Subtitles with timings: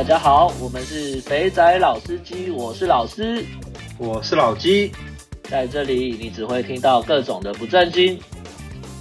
[0.00, 3.44] 大家好，我们是肥仔老司机，我是老师，
[3.98, 4.90] 我是老鸡，
[5.42, 8.18] 在这里你只会听到各种的不正经，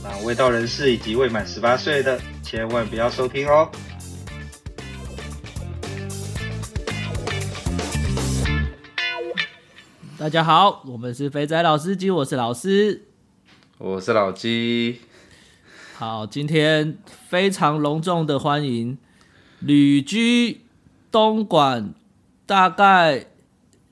[0.04, 3.72] 那未到人士以及未满十八岁的千万不要收听哦。
[10.18, 13.06] 大家好，我们是肥仔老司机，我是老师，
[13.78, 15.00] 我是老鸡。
[15.96, 16.98] 好，今天
[17.30, 18.98] 非常隆重的欢迎
[19.62, 20.66] 旅居。
[21.12, 21.94] 东莞
[22.46, 23.26] 大概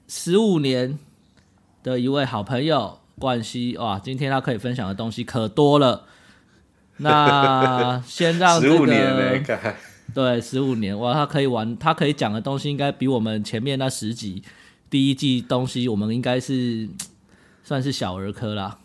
[0.08, 0.98] 十五年
[1.84, 6.06] 的一位好朋友冠希哇，今天他可以分享的东西可多了。
[6.98, 9.44] 那先让 这个十五年
[10.14, 14.42] 对十五年哇，他可以玩，他可以讲的东西应该比我们前面那十集
[14.90, 16.88] 第一季东西，我们应该是
[17.64, 18.78] 算是小儿科啦。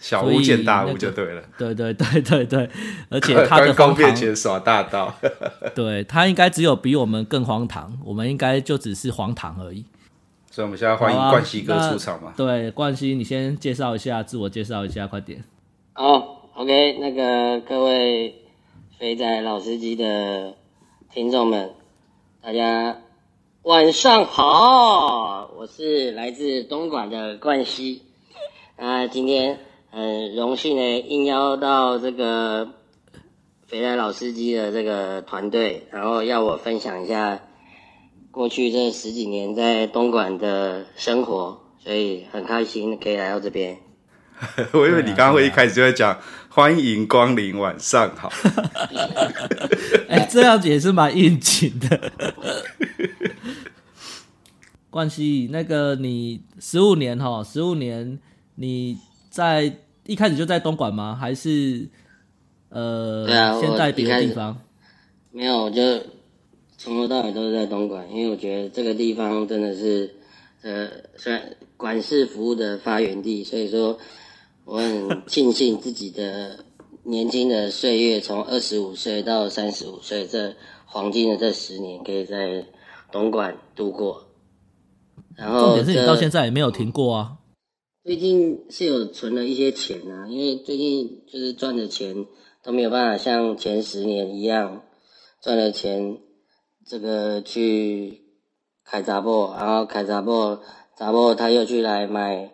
[0.00, 2.70] 小巫见大巫就对了，对对对对对，
[3.10, 5.14] 而且 他的光面前耍大刀，
[5.76, 9.84] 对他应该只有比我们更荒唐，我们应该就只是荒唐而已。
[10.50, 12.32] 所以，我们现在欢迎冠希哥出场嘛？
[12.34, 15.44] 对，冠希，你先介绍一下，自我介绍一下，快点。
[15.92, 18.34] 好，OK，那个各位
[18.98, 20.54] 肥仔老司机的
[21.12, 21.70] 听众们，
[22.42, 22.96] 大家
[23.64, 28.00] 晚上好，我是来自东莞的冠希，
[28.76, 29.58] 啊，今天。
[29.92, 32.68] 很荣幸呢，应邀到这个
[33.66, 37.40] 肥仔老司机的这个团队，然后要我分享一下
[38.30, 43.78] 过去这十几年在东莞的生活，所以很开心可以来到这边。
[44.72, 46.16] 我以为你刚刚会一开始就会讲
[46.48, 48.30] 欢迎光临，晚上好。
[50.08, 52.12] 哎、欸，这样子也是蛮应景的。
[54.88, 58.20] 冠希，那个你十五年哈，十五年
[58.54, 58.96] 你。
[59.30, 59.72] 在
[60.06, 61.16] 一开始就在东莞吗？
[61.18, 61.88] 还是
[62.68, 64.60] 呃，对啊，先在别的地方？
[65.30, 65.80] 没有，我就
[66.76, 70.12] 从头到尾都是在东莞，因为我觉得这个地方真的是
[70.62, 73.96] 呃，虽然管事服务的发源地，所以说
[74.64, 76.64] 我很庆幸自己的
[77.04, 80.54] 年轻的岁月，从二十五岁到三十五岁这
[80.84, 82.64] 黄金的这十年，可以在
[83.12, 84.26] 东莞度过。
[85.36, 87.36] 然后，重点是你到现在也没有停过啊。
[88.10, 92.26] 最近是有存了一些钱啊，因为最近就是赚的钱
[92.60, 94.82] 都没有办法像前十年一样
[95.40, 96.18] 赚了钱，
[96.84, 98.20] 这个去
[98.84, 100.60] 开杂货，然后开杂货，
[100.96, 102.50] 杂货他又去来买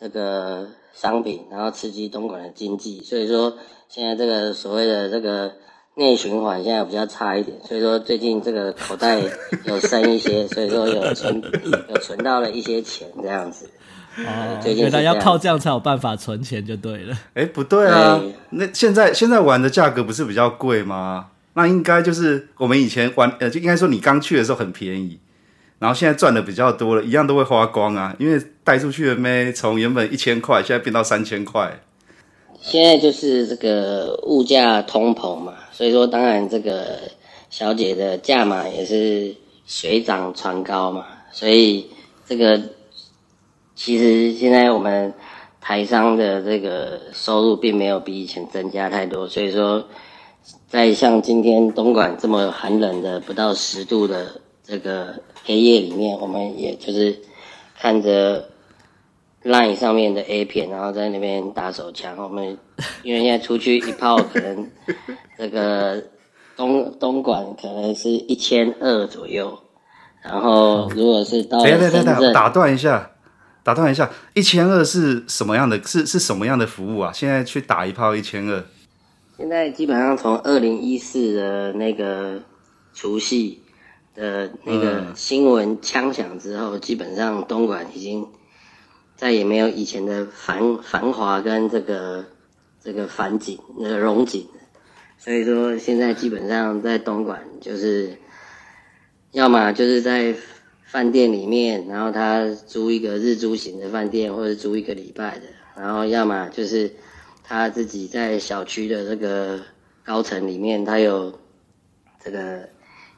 [0.00, 3.56] 这个商品，然后刺激东莞的经济，所以说
[3.88, 5.52] 现在这个所谓的这个
[5.94, 9.22] 内循环现在比较差一点，所以说最近这个口袋
[9.64, 11.40] 有深一些，所以说有存
[11.88, 13.70] 有存到了一些钱这样子。
[14.26, 17.16] 哦，原来要靠这样才有办法存钱就对了。
[17.34, 18.20] 哎，不对啊，
[18.50, 21.28] 那现在现在玩的价格不是比较贵吗？
[21.54, 25.20] 那应该就是我们以前玩，呃，就应该说你刚去的时候很便宜，
[25.78, 28.14] 然后现在赚的比较多了，一样都会花光啊。
[28.18, 31.80] 因为带出去的妹从原本一千块，现在变到三千块。
[32.60, 36.98] 现在就是这个物价通膨嘛，所以说当然这个
[37.50, 39.32] 小姐的价码也是
[39.64, 41.86] 水涨船高嘛，所以
[42.26, 42.60] 这个。
[43.78, 45.14] 其实现在我们
[45.60, 49.86] 台商的这个收入并没有比以前增加太多，所以说，
[50.66, 57.16] 在像今天东莞这么寒冷的不到十度的这个黑夜里面，我们也就是
[57.78, 58.48] 看着
[59.44, 62.16] Line 上面的 A 片，然后在那边打手枪。
[62.18, 62.58] 我们
[63.04, 64.68] 因为现在出去一炮可能
[65.38, 66.02] 这个
[66.56, 69.56] 东东莞可能是一千二左右，
[70.20, 73.12] 然后如果是到深圳，打断一下。
[73.68, 75.78] 打断一下，一千二是什么样的？
[75.82, 77.12] 是是什么样的服务啊？
[77.12, 78.64] 现在去打一炮一千二。
[79.36, 82.40] 现在基本上从二零一四的那个
[82.94, 83.60] 除夕
[84.14, 88.26] 的那个新闻枪响之后，嗯、基本上东莞已经
[89.16, 92.24] 再也没有以前的繁繁华跟这个
[92.82, 94.48] 这个繁景那个荣景。
[95.18, 98.16] 所以说，现在基本上在东莞就是
[99.32, 100.34] 要么就是在。
[100.90, 105.44] 饭店里面，然后他租一个日租型的饭店，或者租一个礼拜的，
[105.76, 106.90] 然后要么就是
[107.44, 109.60] 他自己在小区的这个
[110.02, 111.38] 高层里面，他有
[112.24, 112.66] 这个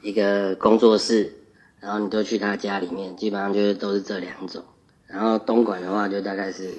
[0.02, 1.32] 一个工作室，
[1.78, 4.64] 然后你都去他家里面，基本上就是都是这两种。
[5.06, 6.72] 然后东莞的话，就大概是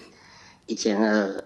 [0.66, 1.44] 一千二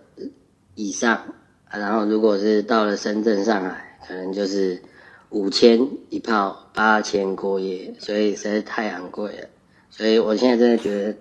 [0.74, 1.24] 以上，
[1.70, 4.82] 然后如果是到了深圳、上海，可能就是。
[5.30, 9.48] 五千一炮，八千过夜，所以实在太昂贵了。
[9.90, 11.16] 所以我现在真的觉得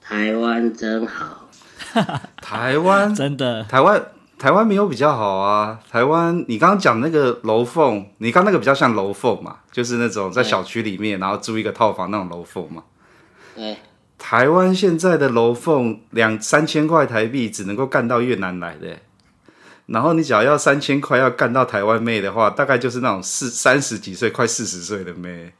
[0.00, 1.48] 台湾真好。
[2.40, 4.04] 台湾真的，台湾
[4.38, 5.80] 台湾没有比较好啊。
[5.90, 12.84] 台湾，你刚刚讲那个楼凤，你刚那个比较像楼凤嘛，就是那种在小区里面，然后租一个套房那种楼凤嘛。
[13.56, 13.76] 对。
[14.18, 18.98] 台湾现在的楼凤两三千块台币只能够干到越南来的，
[19.92, 25.52] 然后你只要要三千块要干到台湾妹的话，大概就是那种四三十几岁快四十岁的妹。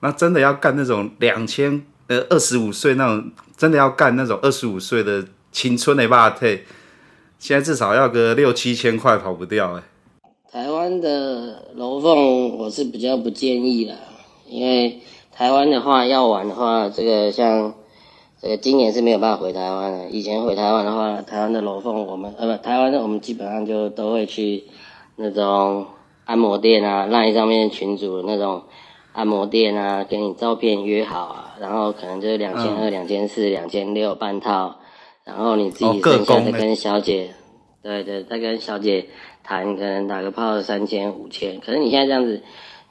[0.00, 6.64] 那真的要干那种两千呃二十五岁那种，真的要干那种二十五岁的青春的霸退，
[7.38, 9.82] 现在至少要个六七千块跑不掉哎。
[10.50, 13.96] 台湾的楼凤我是比较不建议啦，
[14.48, 15.00] 因为。
[15.36, 17.74] 台湾的话要玩的话，这个像
[18.44, 20.10] 这个今年是没有办法回台湾的。
[20.10, 24.64] 以前回台湾的话，台湾的楼凤我们呃不，台湾的我们基本上就都会去
[25.16, 25.86] 那种
[26.26, 28.64] 按摩店啊，LINE 上面群组那种
[29.14, 34.76] 按摩店啊，给你照片约好啊，然后可能就是两千二、两千四、两千六半套，
[35.24, 37.30] 然后你自己剩下的跟小姐，
[37.82, 39.06] 对对，再跟小姐
[39.42, 41.60] 谈，可能打个炮三千、五千。
[41.60, 42.42] 可是你现在这样子。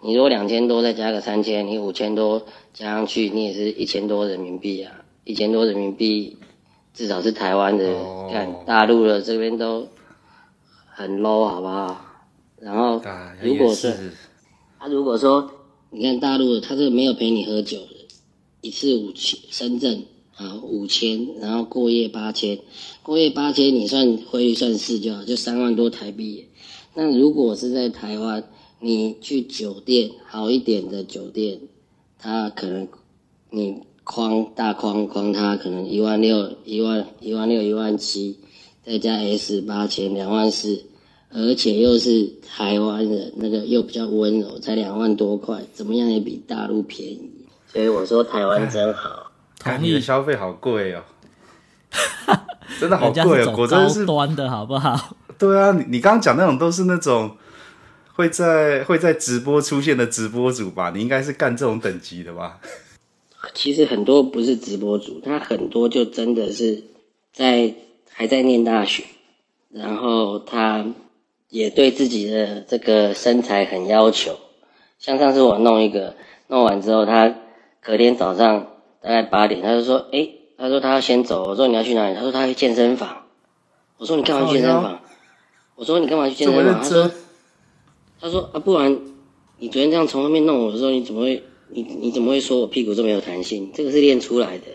[0.05, 2.41] 你如果两千多再加个三千，你五千多
[2.73, 4.91] 加上去，你也是一千多人民币啊！
[5.23, 6.37] 一千多人民币，
[6.93, 7.85] 至少是台湾的，
[8.31, 8.65] 看、oh.
[8.65, 9.87] 大陆的这边都
[10.85, 12.05] 很 low，好不好？
[12.59, 13.01] 然后
[13.41, 14.11] 如果是
[14.79, 15.49] 他如果说
[15.89, 18.07] 你看大陆的，他是没有陪你喝酒的，
[18.61, 20.03] 一次五千，深圳
[20.35, 22.59] 啊五千，然后过夜八千，
[23.01, 26.47] 过夜八千你算汇率算四就好，就三万多台币。
[26.95, 28.43] 那如果是在台湾，
[28.79, 31.61] 你去酒店好一点的酒店，
[32.19, 32.87] 他可能
[33.49, 38.37] 你框大框框，它可能一万六、一万一万六、一万七，
[38.85, 40.85] 再加 S 八千两万四，
[41.29, 47.45] 而且又是台湾人，那个又比较温柔，才两万多块，怎么样也比大陆便宜。
[47.67, 49.31] 所以我说台湾真好。
[49.59, 51.03] 台你的消费好贵哦，
[52.79, 55.15] 真的好贵哦，果真是端的好不好？
[55.37, 57.31] 对啊，你你刚刚讲那种都是那种。
[58.15, 60.91] 会在会在直播出现的直播主吧？
[60.93, 62.59] 你应该是干这种等级的吧？
[63.53, 66.83] 其实很多不是直播主，他很多就真的是
[67.31, 67.73] 在
[68.09, 69.03] 还在念大学，
[69.69, 70.85] 然后他
[71.49, 74.37] 也对自己的这个身材很要求。
[74.99, 76.15] 像上次我弄一个，
[76.47, 77.35] 弄完之后，他
[77.81, 78.67] 隔天早上
[79.01, 83.23] 大概八点，他就说：“哎，他说他要先走。”我说：“你要去哪里？”他说：“他去健身房。”
[83.97, 84.99] 我说：“你干嘛去健身房？”
[85.75, 87.11] 我说：“你干嘛去健身房？”他说。
[88.21, 88.97] 他说啊，不然
[89.57, 93.71] 你昨天这样从外面弄我的时候，你怎么会你你怎么会说我屁股这么有弹性？
[93.73, 94.65] 这个是练出来的，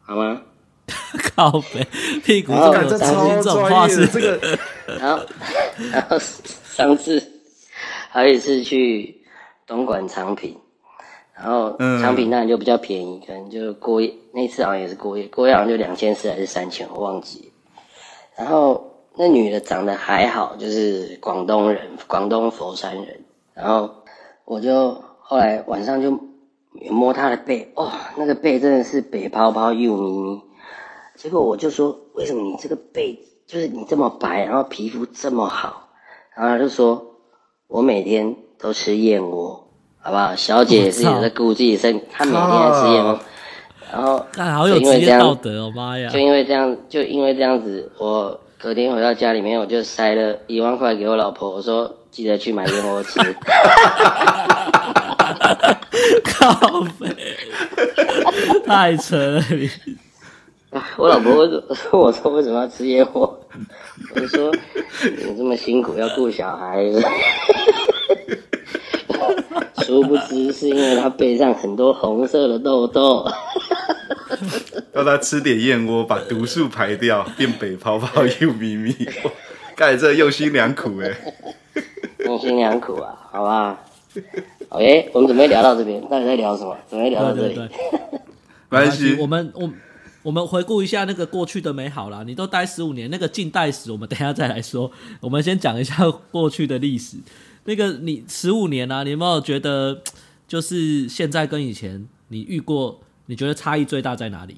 [0.00, 0.42] 好吗？
[1.34, 1.86] 靠北，
[2.24, 4.58] 屁股这么有弹性，这种话是这个。
[4.98, 5.24] 然后
[5.92, 7.22] 然后上次
[8.08, 9.22] 还有一次去
[9.66, 10.56] 东莞长平，
[11.34, 17.52] 然后长平那里就比较便宜，可能就过夜，那次好像也是过夜，过夜好像就两千四还是三千，我忘记。
[18.36, 18.92] 然后。
[19.18, 23.24] 那女的长得还好，就是广东人，广东佛山人。
[23.54, 23.90] 然后
[24.44, 26.10] 我就后来晚上就
[26.90, 30.40] 摸他的背，哇、哦，那个背真的是白泡泡又咪咪。
[31.14, 35.88] 结果我就说，为什么你这个背就是你这么白，然后皮肤这么好？
[36.36, 37.04] 然后他就说，
[37.68, 39.68] 我每天都吃燕窝，
[40.00, 40.34] 好不好？
[40.36, 43.18] 小姐也是有在顾自己身，她每天吃燕窝。
[43.92, 46.10] 然后好有职业道德哦，妈呀！
[46.10, 48.40] 就因为这样，就因为这样子，我。
[48.58, 53.20] 隔天回到家里面，我就塞了一万块给我老婆，我说记得去买燕窝吃。
[56.38, 57.08] 靠北，
[58.66, 59.68] 太扯了你！
[60.96, 63.40] 我老婆问我说为什么要吃燕窝？
[64.14, 64.52] 我说
[65.02, 66.84] 你这么辛苦要顾小孩，
[69.84, 73.26] 殊不知是因为他背上很多红色的痘痘。
[74.92, 78.94] 让他吃点燕窝，把毒素排掉，变北泡泡又咪咪。
[79.74, 81.16] 盖这用心良苦哎，
[82.24, 83.78] 用心良苦啊，好吧。
[84.68, 86.76] OK，我们准备聊到这边，到底在聊什么？
[86.88, 87.54] 准备聊到这里。
[87.54, 87.68] 对对
[88.10, 88.20] 对
[88.68, 89.72] 没关系，我们我
[90.22, 92.24] 我们回顾一下那个过去的美好啦。
[92.26, 94.90] 你都待十五年，那个近代史我们等一下再来说。
[95.20, 97.16] 我们先讲一下过去的历史。
[97.64, 100.02] 那个你十五年啊，你有没有觉得
[100.48, 103.00] 就是现在跟以前你遇过？
[103.28, 104.56] 你觉得差异最大在哪里？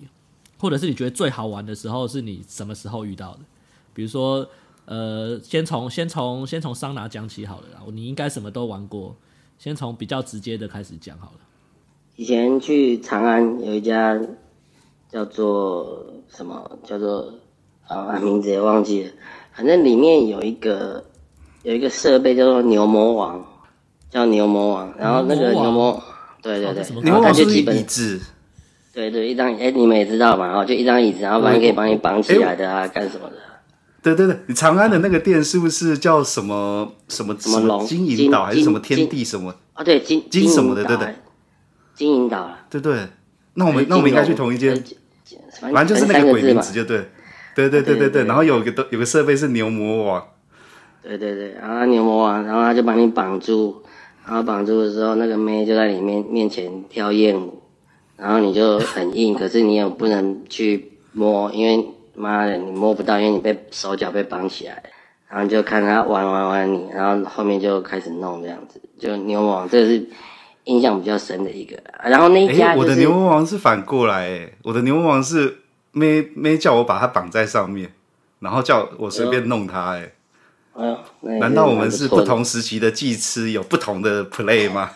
[0.59, 3.41] 或者是你觉得最好玩的时候是你什么时候遇到的？
[3.95, 4.47] 比如说，
[4.85, 7.81] 呃，先从先从先从桑拿讲起好了啦。
[7.93, 9.17] 你应该什么都玩过，
[9.59, 11.41] 先从比较直接的开始讲好了。
[12.17, 14.19] 以前去长安有一家
[15.11, 16.79] 叫做什么？
[16.85, 17.35] 叫做
[17.87, 19.11] 啊，名字也忘记了。
[19.53, 21.05] 反正里面有一个
[21.63, 23.45] 有一个设备叫做牛魔王，
[24.11, 24.95] 叫牛魔王。
[24.97, 26.01] 然后那个牛魔，
[26.41, 28.21] 对对对，然后它就基本椅子。
[28.93, 33.37] 对对，一张哎，你们也知道嘛，然后就一张椅子，然后反正可以帮你绑起来的啊，干什么的？
[34.01, 39.53] 对对对，你长安的那个店是不是叫什么什么什么龙金银岛还是什么天地什么？
[39.75, 41.15] 啊，对，金金什么的，对对，
[41.95, 42.59] 金银岛了。
[42.71, 43.09] 对对，
[43.55, 44.83] 那我们那我们应该去同一间，
[45.61, 47.09] 反正就是那个鬼名字就对。
[47.57, 50.23] 对对对对对，然后有个都有个设备是牛魔王。
[51.03, 53.83] 对对对，然后牛魔王，然后他就把你绑住，
[54.25, 57.61] 然后绑住的时候，那个妹就在里面面前跳艳舞，
[58.17, 61.85] 然后你就很硬， 可是你也不能去摸，因为。
[62.19, 64.83] 妈的，你摸不到，因为你被手脚被绑起来，
[65.29, 70.09] 然后就看他玩玩玩你，然后后面就开始弄这样子，就牛魔王，这个是
[70.65, 71.77] 印象比较深的一个。
[72.03, 75.59] 然后那一家、就是，我的牛魔王是反过来，诶，我的牛魔王是
[75.93, 77.93] 没没叫我把它绑在上面，
[78.41, 80.13] 然后叫我随便弄它，诶。
[80.75, 80.99] 哎呦，
[81.39, 84.91] 难道我们是不同时期的技师有不同的 play 吗？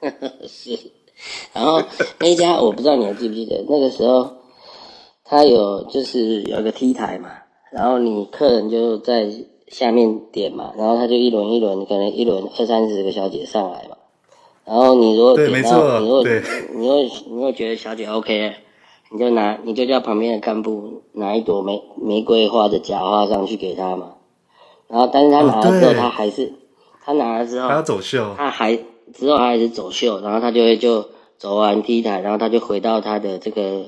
[0.46, 0.78] 是，
[1.52, 1.82] 然后
[2.18, 4.39] 那一家我不知道你还记不记得那个时候。
[5.30, 7.30] 他有就是有一个 T 台嘛，
[7.70, 9.30] 然后你客人就在
[9.68, 13.96] 下面点嘛，然后他就一轮一轮，可能一轮二三十个小姐上来嘛，
[14.64, 16.24] 然后你如果点到，你如果
[16.74, 18.54] 你如果你如果觉得小姐 OK，
[19.12, 24.14] 你就拿你就叫旁边的干部拿一朵玫玫瑰花的假花上去给他嘛，
[24.88, 26.52] 然后但是他拿了之后他还是
[27.04, 28.76] 他拿了之后他要走秀，他还
[29.14, 31.06] 之后他还是走秀，然后他就会就
[31.38, 33.84] 走完 T 台，然后他就回到他的这个。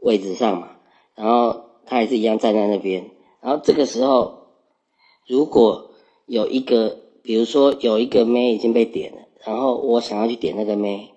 [0.00, 0.68] 位置上嘛，
[1.14, 3.10] 然后他还是一样站在那边。
[3.40, 4.48] 然后这个时候，
[5.26, 5.90] 如果
[6.26, 11.14] 有一个，比如说有一个妹已经被点了，然后我想要去点那个妹，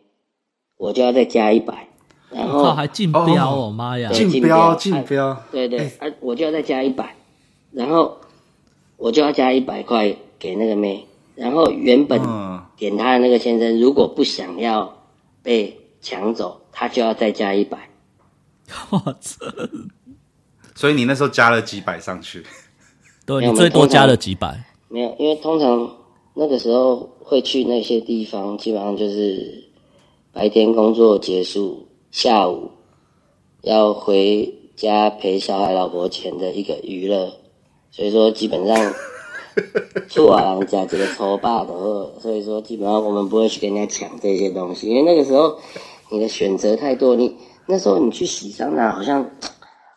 [0.77, 1.87] 我就要再加一百。
[2.29, 4.09] 然后还竞标哦，妈呀！
[4.13, 7.17] 竞标，竞标，对对，啊，我就要再加一百，
[7.71, 8.19] 然后
[8.95, 11.05] 我就要加一百块给那个妹。
[11.35, 12.21] 然后原本
[12.77, 14.97] 点他的那个先生，如果不想要
[15.43, 17.89] 被抢走，他就要再加一百。
[18.89, 19.45] 我操！
[20.73, 22.43] 所以你那时候加了几百上去？
[23.25, 24.63] 对，你最多加了几百？
[24.87, 25.97] 没有，因为通常
[26.33, 29.69] 那个时候会去那些地方，基本上就是
[30.31, 32.71] 白天工作结束，下午
[33.61, 37.31] 要回家陪小孩、老婆钱的一个娱乐。
[37.91, 38.93] 所以说，基本上
[40.09, 41.73] 去瓦郎家这个抽霸的，
[42.21, 45.59] 所以说基本上我们不会去跟人家抢这些东西，因为那个时候
[46.09, 47.35] 你的选择太多，你。
[47.71, 49.23] 那时候你去洗桑拿，好像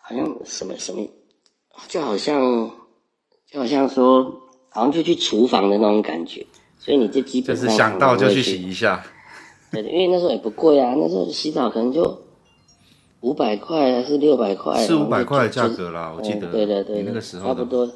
[0.01, 1.05] 好像什么什么，
[1.89, 2.71] 就好像
[3.51, 4.23] 就好像说，
[4.69, 6.47] 好像就去厨房的那种感觉，
[6.79, 9.05] 所以你就基本上就是想到就去洗一下。
[9.73, 12.23] 对，因为那时候也不贵啊，那时候洗澡可能就
[13.23, 16.53] 五百块还是六百块，四五百块的价格啦，我记得。
[16.53, 17.91] 对对对，那个时候差不多，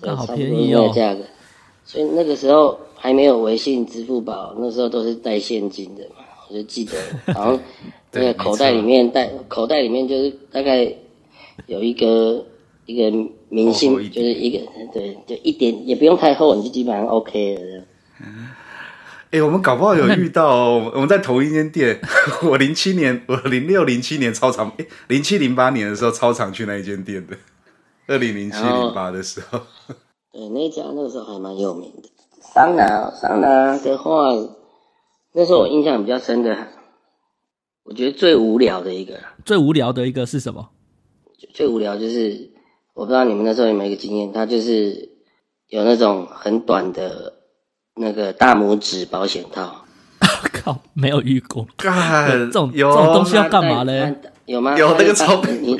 [0.00, 0.90] 刚好便宜哦。
[0.92, 1.20] 价格，
[1.84, 6.92] 所以那个时候还没有微信、支付宝，那时候都是带现金的嘛，我就记得
[7.32, 7.58] 然后。
[8.12, 10.90] 那个口袋里面带口袋里面就是大概
[11.66, 12.42] 有一个
[12.86, 13.10] 一个
[13.50, 17.84] 明信，就是一个对，就一点也不用太厚，你就基本上 OK 了。
[19.24, 22.00] 哎、欸，我们搞不好有遇到、哦，我们在同一间店。
[22.48, 27.36] 我零七年，我零六零七年超常，哎、欸，零七零八年的时候超常去那一间店的。
[28.06, 29.60] 二零零七零八的时候，
[30.32, 32.08] 对，那家那个时候还蛮有名的。
[32.40, 34.30] 桑拿，桑拿的话，
[35.38, 36.56] 那时候我印象比较深的。
[37.84, 40.70] 我觉得最无聊的一个，最无聊的一个是什么？
[41.52, 42.50] 最无聊就是
[42.94, 45.10] 我不知道你们那时候有没有一个经验，它就是
[45.68, 47.34] 有那种很短的
[47.94, 49.84] 那个大拇指保险套。
[50.64, 51.66] 靠，没有遇过。
[51.76, 54.16] 干，这种有这种东西要干嘛嘞？
[54.46, 54.74] 有吗？
[54.78, 55.76] 有那个超你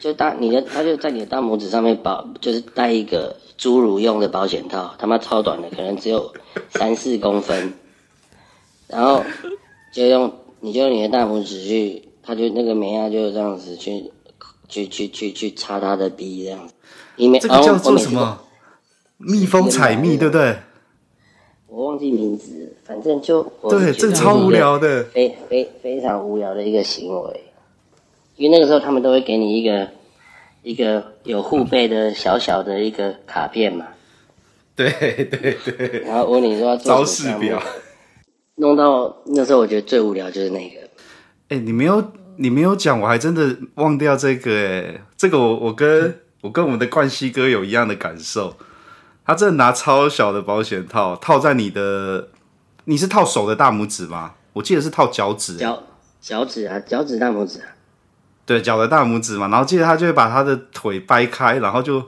[0.00, 6.34] 就大你的，他就在你的大拇指上面保，就是带一个侏儒用的保险套，他妈超短的，可能只有
[6.70, 7.72] 三四公分，
[8.92, 9.24] 然后
[9.92, 10.32] 就用。
[10.64, 14.12] 你就用你的大拇指去，他就那个梅啊，就这样子去，
[14.68, 16.74] 去去去去擦他的鼻这样子。
[17.40, 18.38] 这个叫做什么？
[19.18, 20.54] 蜜蜂采蜜，对不对？
[21.66, 27.40] 我忘记名字，反正就对，这个超无聊的，非非非常无聊的一个行为。
[28.36, 29.88] 因为那个时候他们都会给你一个
[30.62, 33.88] 一个有护贝的小小的一个卡片嘛。
[34.76, 36.02] 对对对。
[36.06, 37.60] 然后问你说招式表。
[38.62, 40.80] 弄到那时候，我觉得最无聊就是那个。
[41.48, 45.02] 哎、欸，你没有你没有讲，我还真的忘掉这个哎。
[45.16, 48.56] 这个我我跟我跟我们的冠希哥有一样的感受。
[49.26, 52.28] 他真的拿超小的保险套套在你的，
[52.84, 54.34] 你是套手的大拇指吗？
[54.52, 55.56] 我记得是套脚趾。
[55.56, 55.82] 脚
[56.20, 57.66] 脚趾啊，脚趾大拇指啊。
[58.46, 59.48] 对，脚的大拇指嘛。
[59.48, 62.02] 然后记得他就会把他的腿掰开，然后就。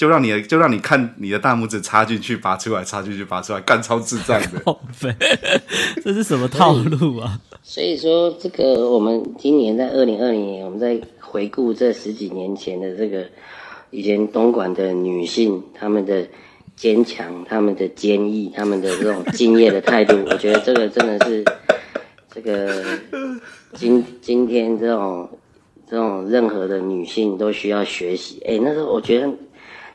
[0.00, 4.76] 就让你就让你看你的大拇指插进去拔出来，插进去拔出来，干超智障的。
[6.02, 7.38] 这是什么套路啊？
[7.62, 13.26] 所以说，这个我们今年在二零二零年，我们在回顾这十几年前的这个
[13.90, 16.26] 以前东莞的女性，她们的
[16.74, 21.44] 坚强、她们的坚毅、她们的这种敬业的态度，我觉得这个真的是
[22.32, 22.82] 这个
[23.74, 25.28] 今今天这种
[25.86, 28.40] 这种任何的女性都需要学习。
[28.46, 29.28] 哎、欸，那时候我觉得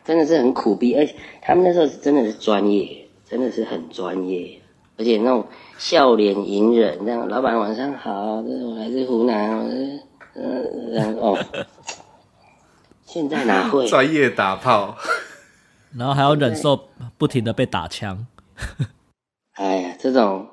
[0.06, 4.62] 真的是很苦逼，而且他们那时候是真的是专业，真的是很专业，
[4.98, 5.46] 而且那种
[5.78, 10.00] 笑脸迎人，这样老板晚上好，这是我来自湖南，我是
[10.36, 11.40] 嗯，然后哦。
[13.06, 14.98] 现在哪会专业打炮，
[15.96, 18.28] 然后还要忍受不停的被打枪。
[19.56, 20.46] 哎呀，这种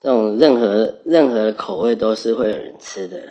[0.00, 3.22] 这种任何任何口味都是会有人吃的。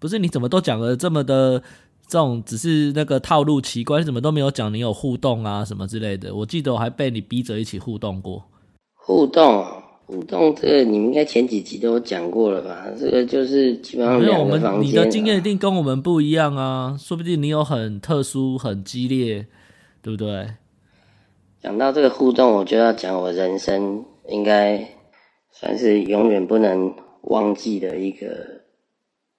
[0.00, 1.62] 不是，你怎么都讲了这么的
[2.14, 6.32] 这种，只是那个套路奇怪，你怎么都没有讲你有互动啊什么之类的？
[6.32, 8.40] 我记得我还被你逼着一起互动过。
[8.94, 9.64] 互动。
[10.06, 12.86] 互动这个你们应该前几集都有讲过了吧？
[13.00, 14.20] 这个就是基本上。
[14.20, 19.46] 没有，我们你的经验一定跟我们不一样啊，说不定你有很特殊、很激烈，
[20.00, 20.46] 对不对？
[21.62, 24.86] 讲到这个互动，我就要讲我人生应该
[25.50, 28.60] 算是永远不能忘记的一个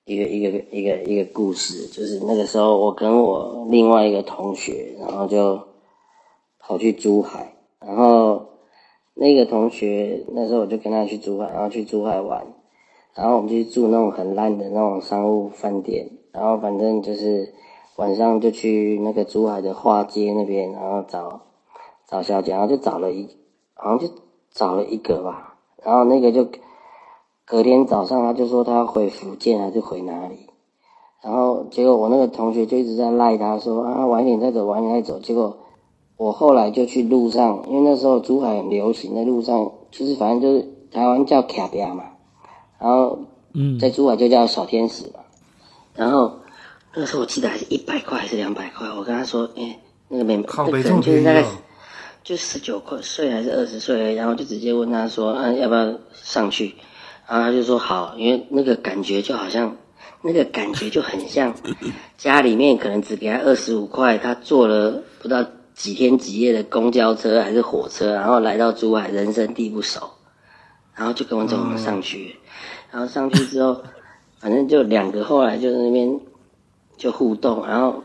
[0.06, 5.60] 一个一个一个一个故事，就是那个时候我跟我另外一个同学，然后就
[6.60, 8.48] 跑去珠海，然后。
[9.18, 12.46] 那个同学那时候我就跟他去珠海，然后去珠海玩，
[13.14, 17.54] 然后我们就住那种很烂的那种商务饭店，然后反正就是
[17.96, 21.44] 晚上就去那个珠海的花街那边，然后找
[22.06, 23.30] 找小姐，然后就找了一，
[23.74, 24.14] 好像就
[24.52, 26.46] 找了一个吧，然后那个就
[27.46, 30.48] 隔天早上他就说他要回福建还是回哪里，
[31.24, 35.60] 然后结果我那个同学就一直在赖他说啊晚一点再走，晚一点再走，结果。
[36.18, 42.06] 我后来就去路上，因为那时候珠海很流行，在路上就是反正就是台湾叫卡比亚嘛，
[42.80, 43.20] 然后
[43.54, 45.20] 嗯，在珠海就叫小天使嘛。
[45.94, 46.32] 然后
[46.94, 51.44] 那个时候我记得还是一百块还是两百块，我跟他说，哎、欸，那个没，那个人就是大概
[52.24, 56.76] 就十九块岁还是二十岁，然后就直接问他说，啊，要不要上去？
[57.28, 59.76] 然后他就说好，因为那个感觉就好像
[60.22, 61.54] 那个感觉就很像
[62.18, 65.46] 家里面可能只给他二十五块，他坐了不到。
[65.76, 70.10] 几天几夜的公交车还是火车，然后来到珠海，人生地不熟，
[70.96, 72.38] 然后就跟我走我们上去，
[72.90, 73.84] 然后上去之后，
[74.40, 76.18] 反正就两个，后来就在那边
[76.96, 78.02] 就互动，然后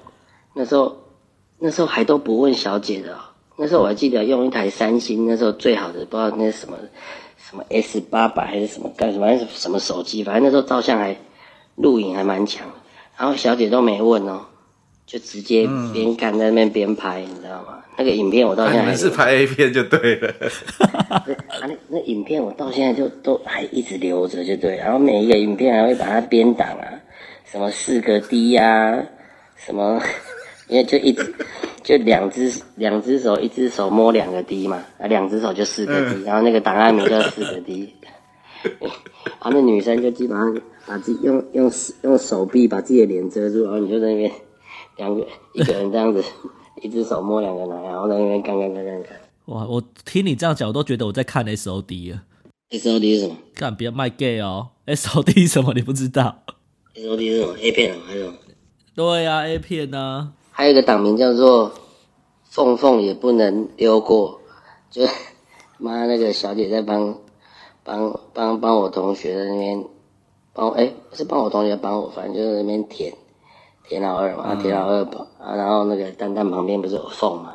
[0.53, 0.97] 那时候
[1.61, 3.17] 那时候还都不问小姐的，
[3.57, 6.77] 那时候我还记得用一台三星，那时候最好的不知道那是什么
[7.51, 11.17] 什么 S 八百还是什么干什么还是什么手机，反正那时候照相还
[11.75, 12.65] 录影还蛮强，
[13.19, 14.43] 然后小姐都没问哦。
[15.05, 17.83] 就直接边干在那边边拍，嗯，你知道吗？
[17.99, 20.33] 那个影片我到现在还是拍 A 片就对了。
[21.11, 21.27] 啊，
[21.63, 24.77] 那那影片我到现在就都还一直留着，就对。
[24.77, 26.87] 然后每一个影片还会把它编档啊，
[27.45, 29.05] 什么四个 D 呀，
[29.57, 30.01] 什么，
[30.69, 31.35] 因为就一直
[31.83, 37.93] 就两只两只手，一只手摸两个 D 嘛，啊，两只手就四个 D，嗯，然后那个档案名叫四个 D。
[38.63, 38.71] 然
[39.41, 41.71] 后那女生就基本上把自己用用
[42.03, 44.31] 用手臂把自己的脸遮住，然后你就在那边。
[44.97, 46.23] 两个一个人这样子，
[46.83, 49.13] 一只手摸两个奶，然后在那边干干干干干。
[49.47, 49.65] 哇！
[49.67, 52.23] 我听你这样讲，我都觉得我在看 S O D 啊。
[52.71, 53.37] S O D 是什么？
[53.55, 54.69] 干，别卖 gay 哦。
[54.85, 55.73] S O D 什么？
[55.73, 56.43] 你不知道
[56.95, 58.31] ？S O D 是什么？A 片啊，还有？
[58.95, 60.33] 对呀，A 片啊。
[60.51, 61.73] 还有一个党名叫做
[62.51, 64.41] “凤凤也不能溜过”，
[64.91, 65.03] 就
[65.79, 67.19] 妈那个小姐在帮
[67.83, 69.85] 帮帮帮我同学在那边
[70.53, 73.13] 帮我，哎，不是帮我同学帮我，反正就在那边舔。
[73.89, 77.55] 舔老二嘛，田老二跑啊，然后那个蛋蛋旁边不是有缝嘛，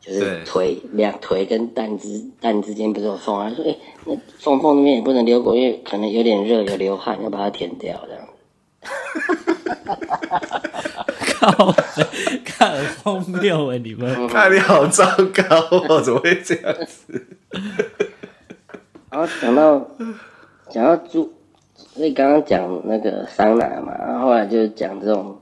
[0.00, 3.50] 就是腿两腿跟蛋之蛋之间不是有缝啊？
[3.56, 8.28] 说哎、欸，那缝缝那边也不能溜过，因为可能有点热，有流汗，要把它舔掉这样。
[11.56, 11.72] 靠，
[12.44, 17.26] 看很荒谬哎，你们看你好糟糕哦，怎么会这样子？
[19.10, 19.90] 然后讲到
[20.70, 21.32] 讲到猪，
[21.74, 25.40] 所以刚刚讲那个桑拿嘛，然后后来就讲这种。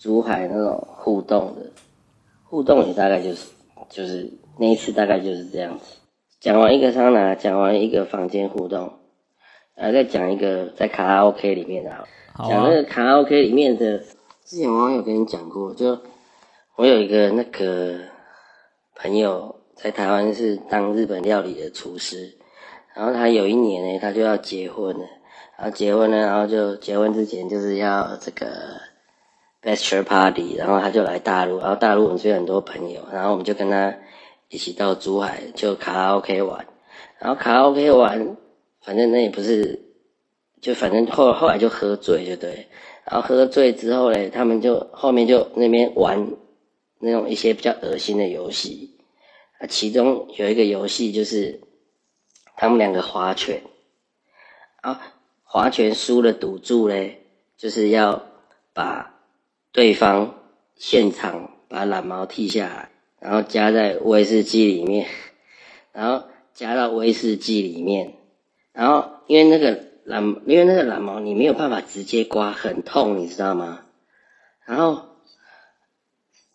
[0.00, 1.72] 珠海那种互动的
[2.44, 3.48] 互动也大概就是
[3.90, 5.96] 就是那一次大概就是这样子。
[6.38, 8.92] 讲完一个桑拿，讲完一个房间互动，
[9.74, 11.90] 然后再讲一个在卡拉 OK 里面的。
[12.32, 14.00] 好，讲那个卡拉 OK 里面的，
[14.48, 16.00] 之前网友跟你讲过，就
[16.74, 17.98] 我有一个那个
[18.94, 22.34] 朋友在台湾是当日本料理的厨师，
[22.94, 25.04] 然后他有一年呢，他就要结婚了，
[25.58, 28.46] 然后结婚了，然后就结婚之前就是要这个。
[29.60, 33.92] bachelor party，然后他就来大陆，然后大陆我们有很多朋友，然后我们就跟他
[34.48, 36.64] 一起到珠海就卡拉 OK 玩，
[37.18, 38.36] 然后卡拉 OK 玩，
[38.80, 39.82] 反正那也不是，
[40.62, 42.68] 就反正后后来就喝醉，就对，
[43.10, 46.30] 然后喝醉之后嘞，他们就后面就那边玩
[46.98, 48.98] 那种一些比较恶心的游戏。
[49.58, 51.60] 啊，其中有一个游戏就是
[52.54, 53.62] 他们两个划拳，
[54.82, 57.22] 啊，划拳输了赌注嘞，
[57.56, 58.26] 就是要
[58.74, 59.14] 把
[59.72, 60.34] 对方
[60.76, 62.90] 现场把懒毛剃下来，
[63.20, 65.06] 然后加在威士忌里面，
[65.92, 68.12] 然后加到威士忌里面，
[68.72, 73.84] 然后因为那个懒，因为那个蓝毛你没有办法直接刮，很痛，你知道吗？
[74.64, 75.16] 然后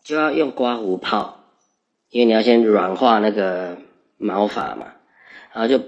[0.02, 1.40] 就要用刮胡泡。
[2.10, 3.76] 因为你要先软化那个
[4.18, 4.92] 毛发嘛，
[5.52, 5.84] 然后就，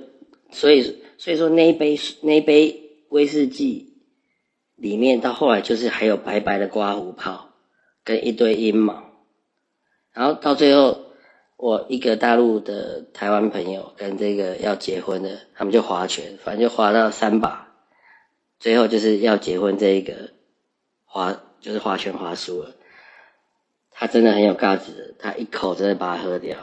[0.50, 3.94] 所以所以说那一杯那一杯威士忌
[4.74, 7.50] 里面到后来就是还有白白的刮胡泡
[8.02, 9.04] 跟一堆阴毛，
[10.12, 11.05] 然后到最后
[11.56, 17.68] 我一个大陆的台湾朋友跟这个要结婚的，他们就划拳，反正就划到三把，
[18.60, 20.30] 最后就是要结婚这一个
[21.04, 22.72] 划就是划拳划输了。
[23.90, 26.58] 他真的很有价值，他一口真的把它喝掉。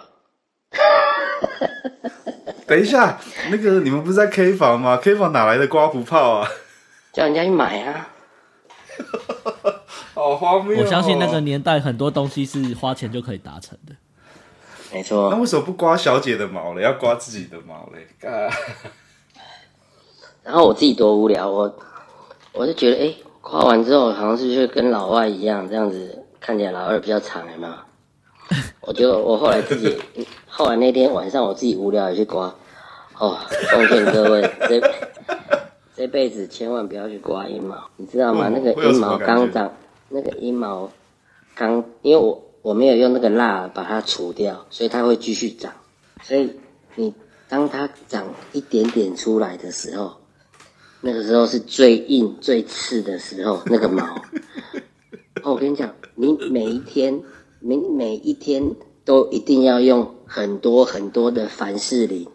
[2.67, 6.47] 等一下，那个你们不是在 K 房吗？K 房哪来的刮胡泡啊？
[7.11, 8.09] 叫人家去买啊！
[10.13, 10.81] 好荒谬哦！
[10.83, 13.95] 我相信那个年代很多东西是花钱就可以达成的。
[14.93, 15.29] 没错。
[15.31, 16.83] 那为什么不刮小姐的毛嘞？
[16.83, 18.07] 要刮自己的毛嘞？
[20.43, 21.75] 然后我自己多无聊，我
[22.51, 26.19] 我就觉得，哎、欸，刮完之后好像是不是跟老外一样这样子。
[26.39, 27.73] 看起来老二比较长，有没有？
[28.81, 29.97] 我就我后来自己，
[30.45, 32.53] 后来那天晚上我自己无聊也去刮。
[33.17, 33.37] 哦，
[33.71, 34.81] 奉劝各位， 这
[35.95, 38.49] 这辈子千万不要去刮阴毛，你知道吗？
[38.49, 39.71] 嗯、那个阴毛刚长，
[40.09, 40.91] 那个阴毛
[41.55, 45.71] 刚，因为我我没有用那个蜡把它除掉，所以它会继续长。
[46.23, 46.49] 所以
[46.95, 47.13] 你
[47.47, 50.13] 当它长一点点出来的时候，
[51.01, 54.03] 那个时候是最硬最刺的时候，那个毛。
[55.43, 55.93] 哦，我跟你讲。
[56.15, 57.21] 你每一天，
[57.59, 62.27] 你每一天都一定要用很多很多的凡士林，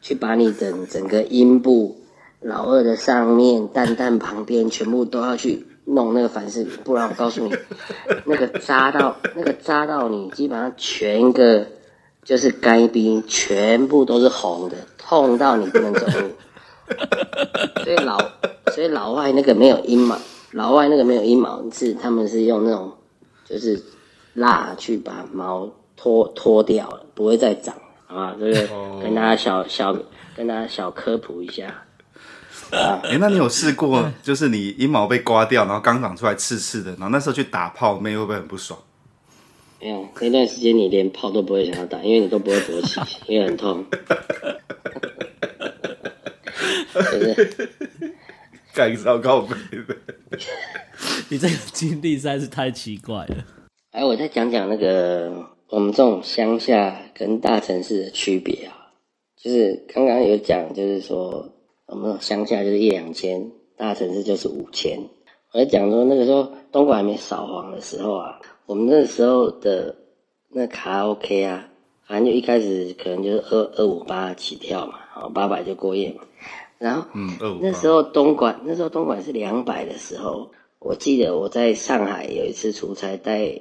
[0.00, 1.96] 去把你整整个阴部、
[2.40, 7.54] 老二的上面、蛋蛋旁边，全部都要去弄那个凡士林，不然我告诉你，
[8.26, 11.66] 那个扎到那个扎到你，基本上全个
[12.22, 16.30] 就是干冰，全部都是红的，痛到你不能走路。
[17.84, 18.18] 所以老
[18.72, 20.16] 所以老外那个没有阴毛，
[20.52, 22.92] 老外那个没有阴毛是他们是用那种。
[23.46, 23.78] 就是
[24.32, 27.74] 蜡去把毛脱脱掉了，不会再长
[28.08, 28.34] 啊！
[28.40, 28.66] 这个
[29.02, 29.94] 跟大家小小
[30.34, 31.82] 跟大家小科普一下。
[33.04, 38.78] 哎、欸，那你有试过，就是你阴毛被刮掉，然后刚长出来刺刺的，然后那时候去打泡，妹会不会很不爽？
[39.80, 43.84] 没有，那段时间你连泡都不会想要打，因为你都不会勃起，因为很痛。
[46.94, 47.72] 就是
[48.72, 49.54] 干糟糕背
[49.86, 49.96] 的。
[51.28, 53.36] 你这个经历实在是太奇怪了。
[53.90, 55.32] 哎，我再讲讲那个
[55.68, 58.90] 我们这种乡下跟大城市的区别啊，
[59.36, 61.53] 就是刚刚有讲，就是说
[61.94, 64.98] 我们乡下就是一两千，大城市就是五千。
[65.52, 69.94] 我在讲说那个时候东莞还没扫黄的时候啊，我们那时候的
[70.48, 71.68] 那卡拉 OK 啊，
[72.04, 76.22] 反正就一开始可能就是二二五八起跳嘛，好八百就过夜嘛。
[76.78, 80.50] 然后，嗯，那时候东莞那时候东莞是两百的时候。
[80.80, 83.60] 我记得我在上海有一次出差，带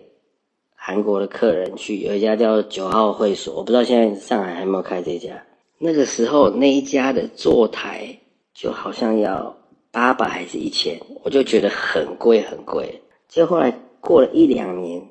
[0.76, 5.44] 韩国的客人去，有一家叫九号会所，我不知道现在上海还有没有开这家。
[5.78, 8.18] 那个时候那一家的坐台
[8.54, 9.56] 就好像要
[9.92, 13.02] 八百还是一千，我就觉得很贵很贵。
[13.28, 15.02] 结果后来过了一两年，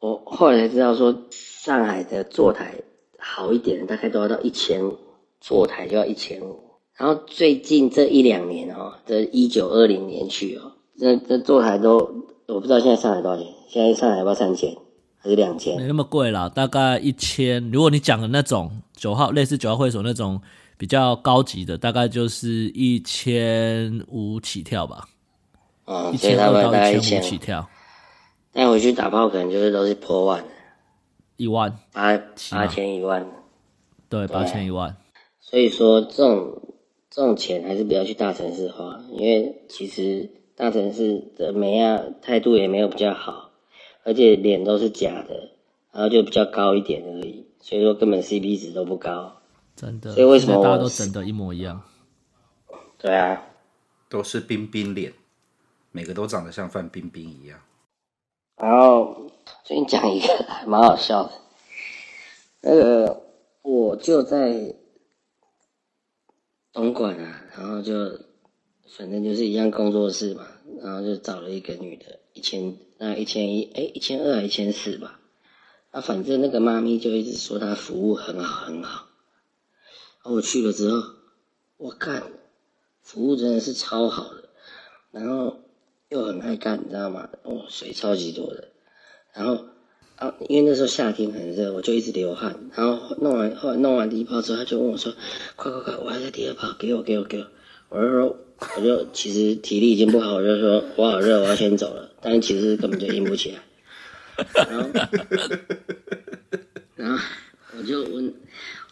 [0.00, 2.74] 我后来才知道说上海的坐台
[3.18, 4.98] 好一点的，大概都要到一千五，
[5.40, 6.60] 坐台就要一千五。
[6.94, 10.72] 然后最近这一两年哦，这一九二零年去哦。
[10.98, 11.96] 这这坐台都，
[12.46, 13.46] 我不知道现在上海多少钱？
[13.68, 14.76] 现在上海要不要三千
[15.18, 15.76] 还是两千？
[15.80, 17.70] 没那么贵啦，大概一千。
[17.70, 20.40] 如果你讲的那种九号，类似九号会所那种
[20.82, 25.04] 比较高级的，大概就是一千五起跳吧。
[25.84, 27.70] 嗯，一千二到一千五起跳。
[28.52, 30.44] 那回去打炮可能就是都是破万，
[31.36, 32.18] 一万八
[32.50, 33.24] 八千一万。
[34.08, 34.96] 对，八千一万。
[35.38, 36.74] 所以说这种
[37.08, 40.30] 这种钱还是不要去大城市花，因为其实。
[40.56, 43.52] 大城市的美亚态度也没有比较好，
[44.04, 45.52] 而且脸都是假的，
[45.92, 49.41] 然后就比较高一点而已，所以说根本 CP 值都不高。
[49.82, 51.82] 真的，所以为什么大家都整的一模一样？
[52.98, 53.42] 对啊，
[54.08, 55.12] 都是冰冰脸，
[55.90, 57.58] 每个都长得像范冰冰一样。
[58.56, 59.28] 然后
[59.64, 61.32] 最近讲一个还蛮好笑的，
[62.60, 63.24] 那个
[63.62, 64.76] 我就在
[66.72, 67.92] 东莞啊，然后就。
[68.98, 70.46] 反正就是一样工作室嘛，
[70.82, 75.18] 然后就找了一个女的，一千，那一千一，哎，一千二还一千四吧。
[75.92, 79.06] 啊，反正那个妈咪就一直说她服务很好很好。
[80.24, 81.02] 我去了之后，
[81.76, 82.22] 我干
[83.02, 84.48] 服务真的是超好的，
[85.10, 85.60] 然后
[86.08, 87.28] 又很爱干，你知道吗？
[87.42, 88.68] 哦，水超级多的。
[89.34, 89.64] 然后
[90.16, 92.70] 啊，因为那时候夏天很热，我就一直流汗。
[92.74, 95.12] 然后弄完后来弄完第一泡之后，他就问我说
[95.56, 97.46] ：“快快快，我还在第二泡，给我给我给我。”
[97.90, 98.36] 我就说，
[98.76, 102.10] 我就其实体力已经不好，我就说我好热，我要先走了。
[102.20, 103.60] 但是其实根本就硬不起来。
[104.54, 104.88] 然后，
[106.94, 107.24] 然后
[107.76, 108.32] 我就问，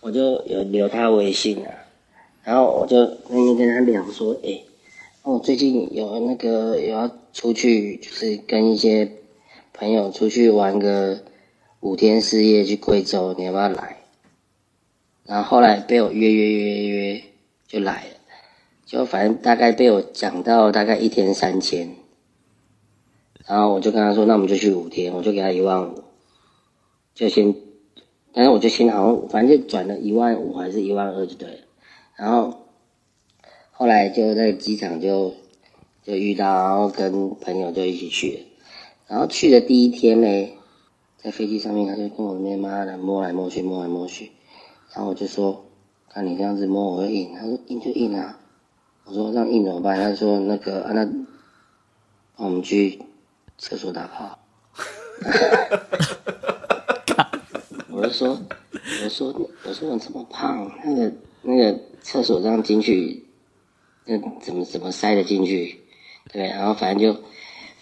[0.01, 1.75] 我就有留他微信啊，
[2.43, 2.97] 然后我就
[3.29, 4.63] 那天跟他聊说，哎，
[5.23, 9.13] 我最近有那个有要出去，就是跟一些
[9.73, 11.21] 朋友出去玩个
[11.81, 13.99] 五天四夜去贵州，你要不要来？
[15.25, 17.23] 然后后来被我约约约约
[17.69, 18.17] 就来了，
[18.87, 21.95] 就反正大概被我讲到大概一天三千。
[23.47, 26.05] 然后我就跟他说，那我们就去五天，我就给他一万五，
[27.15, 27.55] 就先，
[28.33, 31.59] 但是我就先好反正就转了一万五还是一万二就对了。
[32.17, 32.67] 然后
[33.73, 35.35] 后来就在机场就
[36.03, 38.47] 就遇到，然后跟朋友就一起去。
[39.07, 40.53] 然后去的第一天呢，
[41.19, 44.33] 在飞机上面他就跟我那边妈的摸来摸去摸来摸去，
[44.95, 45.67] 然后我就说，
[46.09, 48.39] 看你这样子摸我会硬，他说硬就硬啊。
[49.05, 49.97] 我说这样硬怎么办？
[49.99, 51.09] 他说那个啊那，
[52.37, 53.03] 我们去。
[53.63, 54.39] 厕所打炮，
[58.13, 58.41] 说，
[59.05, 63.25] 我说，我说我这么胖，那个那个厕所这样进去，
[64.05, 65.81] 那怎么怎么塞得进去？
[66.33, 67.21] 对，然后反正就，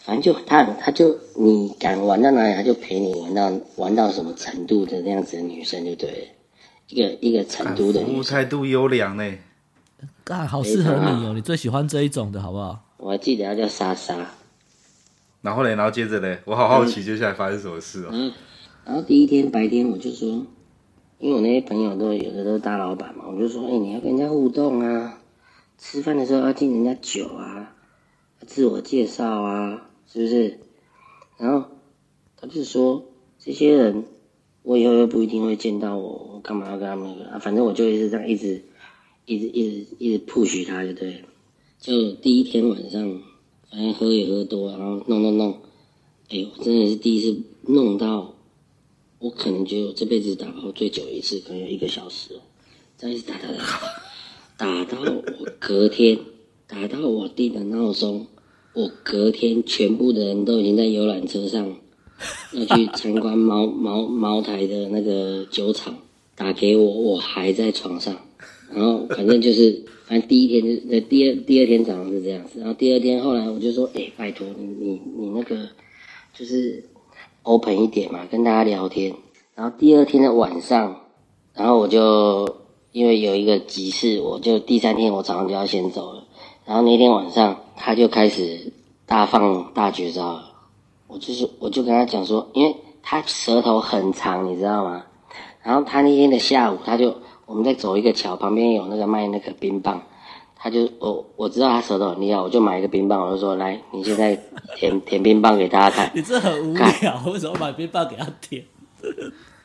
[0.04, 6.26] 反正就他他就你敢玩到哪里，他就陪你玩到玩到什么程度的那样子的女生就对了，
[6.88, 9.34] 一个一个成都的女生，服务态度优良呢，
[10.24, 12.84] 干好适合你哦，你最喜欢这一种的好不好？
[12.96, 14.16] 我还记得他叫莎莎。
[15.40, 18.08] 然后嘞，然后接着嘞，我好好奇接下来发生什么事哦。
[18.10, 18.32] 嗯，
[18.88, 20.46] 然后第一天白天我就说，
[21.18, 25.20] 因为我那些朋友都有的都是大老板嘛，我就说，哎，你要跟人家互动啊，
[25.76, 27.76] 吃饭的时候要敬人家酒啊，
[28.46, 30.58] 自我介绍啊，是不是？
[31.36, 31.68] 然后
[32.38, 33.04] 他就说，
[33.38, 34.04] 这些人
[34.62, 37.38] 我以后又不一定会见到我，我干嘛要跟他们那个？
[37.40, 38.62] 反正我就一直这样一直
[39.26, 41.26] 一直一直一直 push 他就对，
[41.78, 43.20] 就第一天晚上。
[43.70, 45.58] 反正喝也喝多，然后弄弄弄，
[46.30, 48.32] 哎呦，真的是第一次弄到，
[49.18, 52.40] 我可能觉得我这辈子打炮最久一次，可能有一个小时哦，
[52.96, 53.48] 这样一直打打
[54.56, 55.22] 打，打到我
[55.58, 56.18] 隔天，
[56.66, 58.26] 打到我定的闹钟，
[58.74, 61.76] 我隔天全部的人都已经在游览车上，
[62.52, 65.98] 要去参观茅 茅茅台的那个酒厂，
[66.34, 68.16] 打给我，我还在床上，
[68.72, 69.84] 然后反正就是。
[70.08, 75.68] 反正第一天就呃第二第二天早上是这样子，然后第二天后来我就说，哎、拜托你你你那个
[76.32, 76.82] 就是
[77.48, 79.14] open 一点嘛，跟大家聊天。
[79.54, 80.96] 然后第二天的晚上，
[81.54, 82.56] 然后我就
[82.92, 86.24] 因为有一个急事，我就第三天我早上就要先走了。
[86.66, 88.72] 然后那天晚上他就开始
[89.06, 90.52] 大放大绝招了，
[91.06, 95.06] 我就是我就跟他讲说，因为他舌头很长，你知道吗？
[95.62, 97.14] 然后他那天的下午他就。
[97.48, 100.02] 我们在走一个桥，旁边有那个卖那个冰棒，
[100.60, 104.36] 他就我我知道他舌头很厉害，我就买一个冰棒，我就说，来，你现在
[104.76, 106.10] 舔舔冰棒给大家看。
[106.14, 108.64] 你这很无聊，看为什么买冰棒给他舔？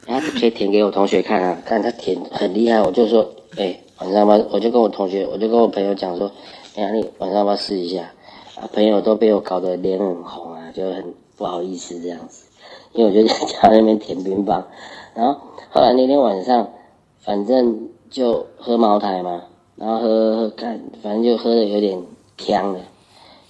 [0.05, 3.27] 然后可以舔给我同学看啊，看他舔很厉害，我就说，
[3.57, 6.31] 哎、欸，晚上吧，我就跟我同学，我就跟我朋友讲说，
[6.75, 8.11] 哎呀，你晚上要不要试一下？
[8.55, 12.45] 啊，朋友都被我搞得脸很红啊，就很不好意思这样子，
[12.91, 14.67] 因为我就 在家那边舔冰棒，
[15.15, 15.39] 然后
[15.71, 16.69] 后来那天晚上。
[17.25, 19.43] 反正就喝茅台嘛，
[19.75, 22.01] 然后喝喝看，反正就喝的有点
[22.37, 22.79] 呛了，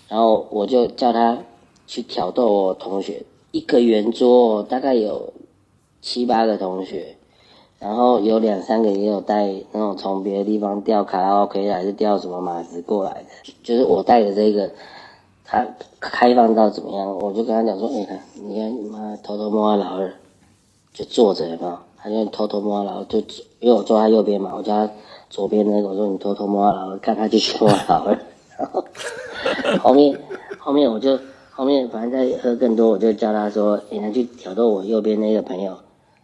[0.07, 1.37] 然后我就叫他
[1.85, 5.33] 去挑逗我同学，一个圆桌大概有
[6.01, 7.17] 七八个同学，
[7.79, 14.71] 然后有两三个也有带那种从别的地方调卡拉 OK 还是调什么马子过来的，就是我带的这个，
[15.43, 15.67] 他
[15.99, 20.13] 开放到怎么样，我就跟他讲说，你看，你看你妈偷偷摸他老二，
[20.93, 21.83] 就坐着嘛？
[21.97, 23.19] 他就偷偷摸，然后就
[23.59, 24.93] 因为我坐他右边嘛，我叫他
[25.33, 28.15] 左边那个，我说你偷偷摸，然后看他就去摸老二，
[28.59, 28.85] 然 后
[29.81, 30.19] 后面
[30.59, 31.19] 后面我就
[31.49, 35.75] 后面反正再喝更多，我就叫他说，你、欸、去挑逗我右边那个朋友，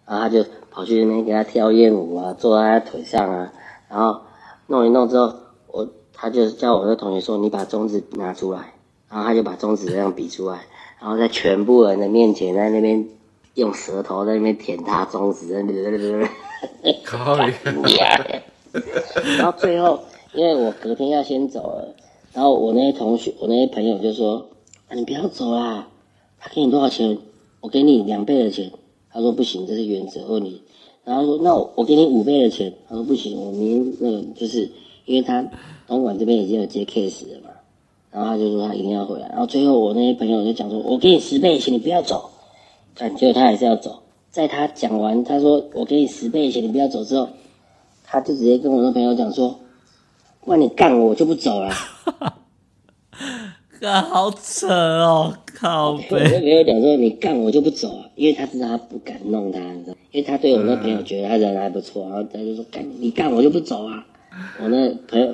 [0.06, 3.52] 然后他就跑去那边给他跳艳舞啊，坐在他腿上啊，
[3.90, 4.22] 然后
[4.68, 5.34] 弄一弄之后，
[5.72, 8.76] 我他就叫我的同学说，你把中指拿出来，
[9.10, 10.60] 然后他就把中指这样比出来，
[11.02, 13.08] 然后在全部人的面前在那边。
[13.56, 16.30] 用舌头在那边舔他中指，在那边，
[19.38, 20.00] 然后最后，
[20.34, 21.96] 因为我隔天要先走了，
[22.34, 24.48] 然后我那些同学、我那些朋友就说：“，
[24.94, 25.88] 你不要走啦，
[26.40, 27.18] 他给你多少钱？
[27.62, 28.72] 我给你两倍的钱。
[29.12, 30.24] 他说不行，这是原则。
[30.28, 30.62] 问你，
[31.04, 32.72] 然后说那我给你五倍的钱。
[32.88, 34.70] 他说不行，我明那个就是
[35.06, 35.44] 因为他
[35.88, 37.50] 东莞这边已经有接 case 了嘛，
[38.12, 39.28] 然后他就说他一定要回来。
[39.30, 42.30] 然后最后我那些朋友就讲说，我给你十倍的钱，你不要走。
[42.94, 44.04] 感觉他还是要走。
[44.30, 47.28] 在他讲完他说我给你十倍的钱，你不要走之后，
[48.12, 49.60] 他就直接跟我那朋友讲说，
[50.46, 51.70] 那你干我，我就不走了。
[51.70, 51.76] 啊
[54.10, 56.08] 好扯哦，靠北！
[56.12, 64.04] 我那朋友讲说你干我就不走啊，因为他知道他不敢弄他，你知道，因为他对我那朋友觉得他人还不错，然后他就说干你干我就不走啊。
[64.60, 65.28] 我那朋友，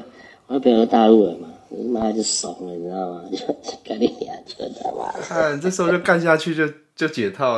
[0.47, 1.47] 我那朋友是大陆人嘛，
[1.89, 3.23] 妈就怂了，你知道吗？
[3.31, 3.37] 就
[3.83, 5.11] 干你娘，就他妈！
[5.21, 7.57] 看这时候就干下去就就解套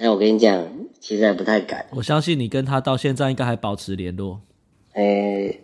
[0.00, 0.06] 了。
[0.06, 0.66] 哎，我跟你讲，
[0.98, 1.86] 其实还不太敢。
[1.94, 4.40] 我相信你跟他到现在应该还保持联络。
[4.94, 5.54] 哎，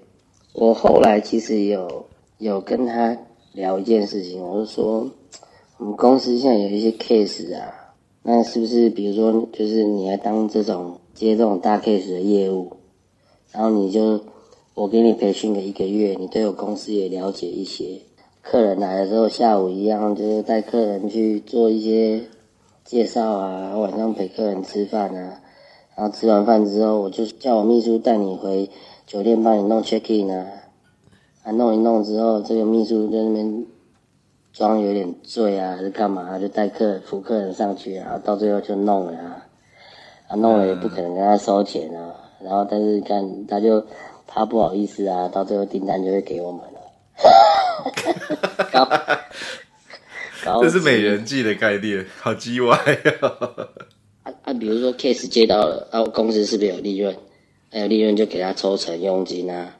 [0.53, 2.07] 我后来其实有
[2.39, 3.17] 有跟他。
[3.57, 5.11] 聊一件事情，我就说，
[5.79, 12.77] 我们公司现在有一些 case 啊，那是不是比如说，就是你来当这种接这种大 case 的业务，
[13.53, 14.23] 然后你就
[14.75, 18.03] 我给你培训个一个月，你对我公司也了解一些，
[18.43, 22.21] 客人来的时候下午一样，就是带客人去做一些
[22.87, 25.41] 介绍啊，晚上陪客人吃饭啊，
[25.97, 28.71] 然后吃完饭之后，我就叫我秘书带你回
[29.09, 30.47] 酒店帮你弄 check in 啊。
[31.43, 33.67] 啊，弄一弄之后，这个秘书在那边
[34.53, 36.39] 装有点醉啊，还是干嘛？
[36.39, 39.47] 就带客扶客人上去啊，到最后就弄了啊，
[40.29, 42.15] 啊，弄了也不可能跟他收钱啊。
[42.41, 43.85] 然后，但是看他就
[44.29, 46.81] 他不好意思啊，到最后订单就会给我们了。
[50.47, 52.77] 高，这是美人计的概念，好鸡歪
[53.21, 53.69] 啊！
[54.23, 57.17] 啊啊，比如说 case 接到了，啊公司是不是有利润？
[57.71, 59.77] 还有利润就给他抽成佣金啊，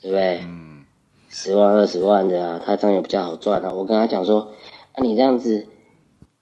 [0.00, 0.40] 对不对？
[0.44, 0.68] 嗯。
[1.32, 3.70] 十万二十万的啊，他这样也比较好赚啊。
[3.72, 4.52] 我跟他讲说，
[4.96, 5.64] 那、啊、你这样子，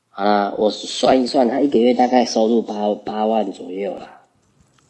[0.08, 4.22] 好啦，我算一算，他一个月大概收入八八万左右啦。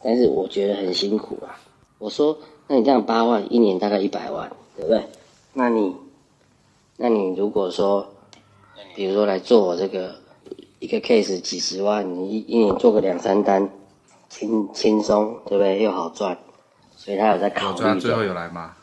[0.01, 1.59] 但是我觉得很辛苦啊。
[1.97, 5.03] 我说，那你这样八万，一年大概一百万，对不对？
[5.51, 5.93] 那你，
[6.95, 8.07] 那你如果说，
[8.95, 10.15] 比如说来做我这个
[10.79, 13.69] 一个 case 几十万，你一一年做个两三单，
[14.29, 15.81] 轻轻松，对不对？
[15.81, 16.37] 又好赚，
[16.95, 17.99] 所以他有在考虑。
[17.99, 18.73] 最后有来吗？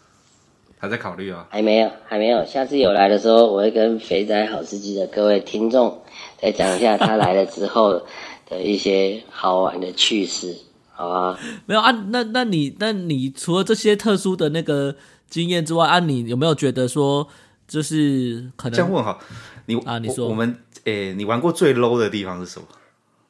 [0.78, 1.46] 还在考虑啊？
[1.50, 2.44] 还没有，还没有。
[2.44, 6.02] 下次有来的时候，我会跟肥仔好司机的各位听众
[6.38, 8.02] 再讲一下他来了之后
[8.48, 10.54] 的一些好玩的趣事，
[10.92, 11.38] 好吧？
[11.64, 11.90] 没有啊？
[12.10, 14.94] 那那你那你除了这些特殊的那个
[15.30, 17.26] 经验之外，啊，你有没有觉得说，
[17.66, 18.76] 就是可能？
[18.76, 19.18] 这样问哈，
[19.66, 22.66] 你啊，你说我，我们诶、欸，你玩过最 low 的地方是什么？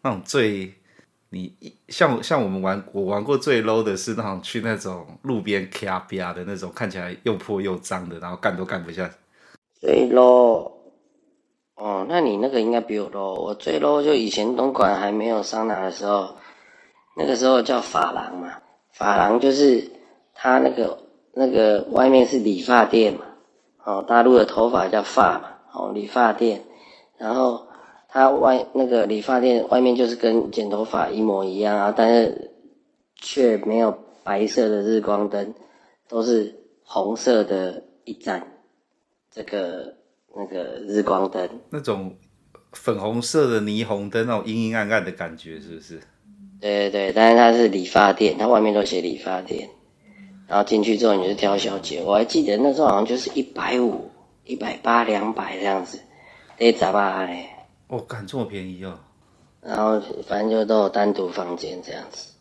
[0.02, 0.72] 那种最。
[1.28, 1.52] 你
[1.88, 9.10] 像像我们玩，我玩过最 low 的是那种去那种路边卡比亚的那种，看起来又破又脏的，然后干都干不下。
[9.80, 10.70] 最 low，
[11.74, 13.34] 哦，那你那个应该比我 low。
[13.34, 16.36] 我最 low 就以前东莞还没有桑拿的时候，
[17.16, 18.52] 那个时候叫发廊嘛，
[18.92, 19.90] 发廊就是
[20.32, 20.96] 它那个
[21.34, 23.25] 那个外面是理发店嘛，
[23.86, 26.64] 哦，大陆的头发叫发嘛，哦，理发店，
[27.16, 27.64] 然后。
[28.08, 32.52] 它外那个理发店外面就是跟剪头发一模一样啊，但是
[33.14, 35.52] 却没有白色的日光灯，
[36.08, 38.46] 都是红色的一盏，
[39.30, 39.96] 这个
[40.34, 42.16] 那个日光灯，那种
[42.72, 46.00] 粉红色的霓虹灯，那种阴阴暗暗的感觉，是不是？
[46.58, 49.68] 对对对，但是它是理发店，它外面都写理发店，
[50.46, 54.10] 然后进去之后你就挑小姐，我还记得那时候好像就是一百五、
[54.44, 56.00] 一百八、两百这样子，
[56.56, 57.48] 得咋办嘞？
[57.88, 58.98] 哦，敢这么便宜哦！
[59.60, 62.32] 然后反正就都有单独房间这样子。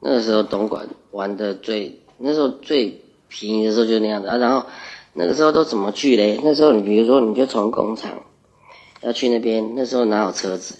[0.00, 4.36] 那个时候东莞玩的最，那时候最便宜的时候就那样子啊。
[4.36, 4.66] 然后
[5.12, 6.40] 那个时候都怎么去嘞？
[6.42, 8.22] 那时候你比如说你就从工厂
[9.02, 10.76] 要去那边，那时候哪有车子？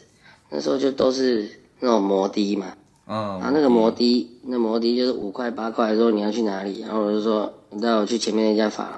[0.51, 1.51] 那时候就都是
[1.81, 2.77] 那种摩的嘛。
[3.07, 6.81] 啊、那个摩的，那摩的就是五块八块，说你要去哪里？
[6.81, 8.89] 然后我就说你带我去前面那家房，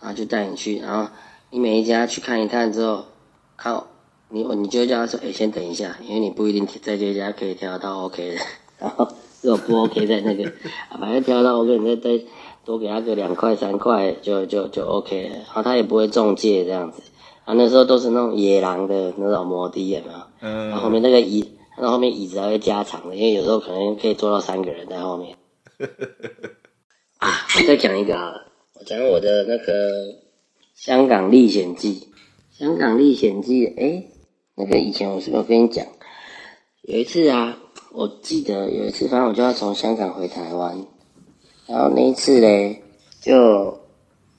[0.00, 0.78] 然后就带你去。
[0.80, 1.10] 然后
[1.50, 3.04] 你每一家去看一看之后，
[3.56, 3.86] 靠。
[4.30, 8.40] 你你就叫他说，哎、欸，先等一下，因为你不一定在这家可以挑到 OK 的。
[8.78, 9.08] 然后
[9.40, 10.44] 如果不 OK，在那个，
[10.90, 12.24] 啊，反正挑到 OK，你再再
[12.62, 15.36] 多给他个两块三块，就就就 OK 了。
[15.36, 17.00] 然后他也不会中介这样子。
[17.46, 20.18] 啊，那时候都是那种野狼的那种摩的，有没有？
[20.40, 20.68] 嗯。
[20.68, 21.48] 然后后面那个椅，
[21.78, 25.36] 然后后面椅子还会加长的，因为有时候可能可以坐到三个人在后面。
[27.18, 30.16] 啊，我再讲一个好了，我讲我的那个
[30.74, 32.08] 香港历险记。
[32.52, 34.10] 香港历险记，哎、欸。
[34.60, 35.86] 那个以前我是不是跟你讲，
[36.82, 37.56] 有一次啊，
[37.92, 40.84] 我记得有一次，反正我就要从香港回台湾，
[41.68, 42.82] 然后那一次嘞，
[43.20, 43.78] 就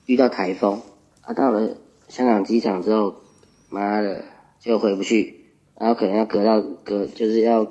[0.04, 0.82] 遇到台风，
[1.22, 1.74] 啊，到了
[2.08, 3.14] 香港机场之后，
[3.70, 4.22] 妈的
[4.60, 5.39] 就回不去，
[5.80, 7.66] 然后可能要隔到隔，就是要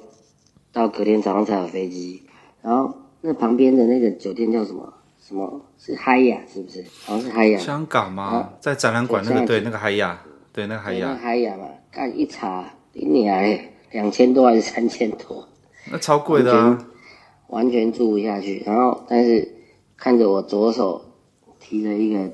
[0.74, 2.24] 到隔天早上才有飞机。
[2.64, 2.92] 然后
[3.22, 4.92] 那旁边的那个酒店叫什么？
[5.22, 6.40] 什么是海雅？
[6.52, 6.84] 是不是？
[7.06, 7.60] 好像是海雅。
[7.60, 8.24] 香港吗？
[8.24, 10.20] 啊在展览馆那个对，那个海雅，
[10.52, 15.48] 对那个海雅，海雅嘛，干一查，一年两千多还是三千多？
[15.92, 16.88] 那超贵的啊！
[17.50, 18.64] 完全住不下去。
[18.66, 19.48] 然后，但是
[19.96, 21.00] 看着我左手
[21.60, 22.32] 提着一个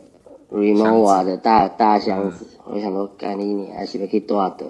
[0.49, 4.65] remova 的大大箱子，我就想说，干你你还是不可以多的。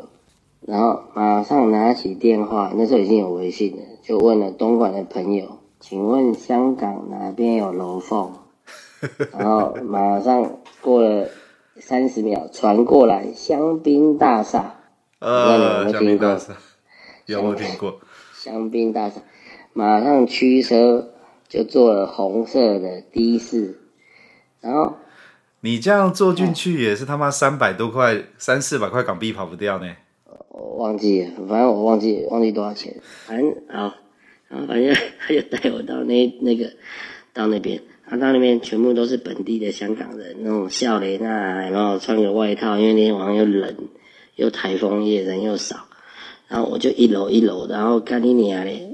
[0.68, 8.34] 然后马上拿起电话，那时候已经有微信了，就问了东莞的朋友，请问香港哪边有楼凤？
[9.32, 11.28] 然后马上过了
[11.80, 14.74] 三十秒，传过来香槟大厦。
[15.20, 16.54] 呃，香槟大厦，
[17.28, 18.00] 有没有听过。
[18.34, 19.22] 香槟大厦，
[19.74, 21.14] 马上驱车
[21.48, 23.78] 就坐了红色的的士，
[24.62, 24.96] 然后
[25.60, 29.86] 你这样坐进去也是他妈三百多块，三四百块港币跑不掉呢。
[30.76, 32.94] 我忘记了，反正我忘记忘记多少钱，
[33.26, 33.96] 反正啊，
[34.50, 36.70] 然后反正 他就带我到那那个
[37.34, 43.74] 到那边，他到那边全部都是本地的香港人，那种笑脸啊，然后穿个外套，因为那天晚上又冷，
[44.36, 45.88] 又台风夜，人又少，
[46.50, 48.86] 然后我就一楼一楼，然后干你娘嘞，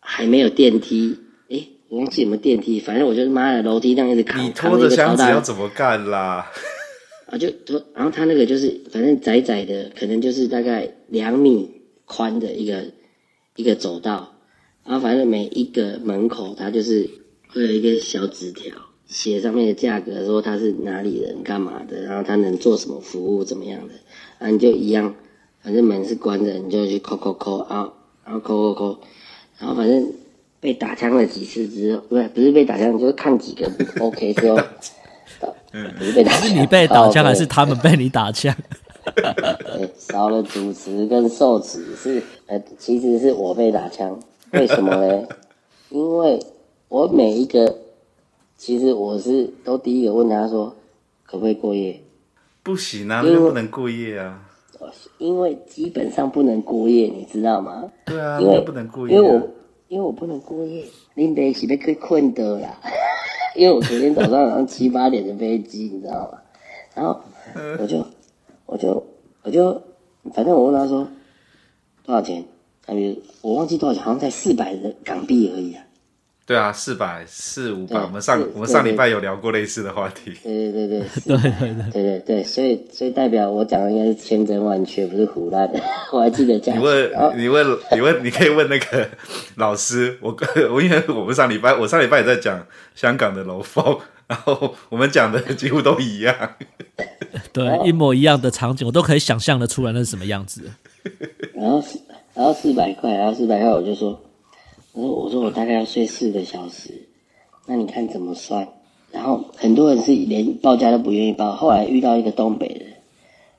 [0.00, 1.18] 还没有电梯，
[1.50, 6.50] 诶，我忘记有没有电梯，反正我就是妈的楼梯这样一直扛，你拖着箱子要怎么干啦？
[7.34, 7.48] 啊，就，
[7.94, 11.68] 然后他那个就是反正窄窄的，可能就是大概两米
[12.04, 12.84] 宽的一个
[13.56, 14.36] 一个走道，
[14.84, 17.10] 然后反正每一个门口它就是
[17.48, 18.72] 会有一个小纸条，
[19.06, 23.94] 写上面的价格，说他是哪里人干嘛的，然后他能做什么服务怎么样的，
[24.38, 25.16] 然后你就一样，
[25.60, 27.92] 反正门是关着，你就去扣扣扣，然后
[28.24, 29.00] 然后扣扣扣，
[29.58, 30.12] 然后反正
[30.60, 33.68] 被打枪了几次之后，不是不是被打枪，就是看几个
[33.98, 34.56] OK 之后。
[35.98, 38.54] 不是 被打，是你被打枪还是他们被你打枪？
[39.04, 44.18] 欸 少了主持跟受持是呃，其实是我被打枪，
[44.52, 45.26] 为什么呢？
[45.90, 46.40] 因为
[46.88, 47.76] 我每一个，
[48.56, 50.74] 其实我是都第一个问他说
[51.24, 52.00] 可不可以过夜，
[52.62, 54.40] 不行啊，那就不能过夜啊。
[55.18, 57.90] 因为基本上不能过夜，你知道吗？
[58.06, 59.18] 对啊，因为不能过夜啊。
[59.18, 59.50] 因为我
[59.88, 60.84] 因为我不能过夜，
[61.14, 62.80] 林北是被可以困的啦。
[63.54, 66.38] 因为我昨天早上好像七八点的飞机，你知道吗？
[66.94, 67.20] 然后
[67.78, 68.04] 我就
[68.66, 69.06] 我就
[69.42, 69.82] 我就
[70.32, 71.06] 反正我问他说
[72.04, 72.44] 多少钱，
[72.84, 75.83] 他比我忘记多少钱，好像才四百的港币而已啊。
[76.46, 80.32] 对啊，四百四五百，我们上是我们上礼拜有聊过类似的话题。
[80.42, 85.80] 对对对对，对对 对，对所以所以代表我讲的应该是千真万确，不是胡乱的。
[86.12, 89.08] 我还记得讲你问，你问，你问，你可以问那个
[89.56, 90.18] 老师。
[90.20, 90.36] 我
[90.70, 96.36] 我因为我们上礼拜，我上礼拜也在讲香港的楼风，然后我们讲的几乎都一样。
[97.54, 100.60] 对，一模一样的场景，我都可以想象的出来那是什么样子。
[101.54, 101.98] 然后四，
[102.34, 104.20] 然后四百块，然后四百块，我就说，
[104.94, 107.08] 我说我说我大概要睡四个小时，
[107.66, 108.68] 那你看怎么算？
[109.10, 111.52] 然后很多人是连报价都不愿意报。
[111.52, 112.94] 后来遇到一个东北人，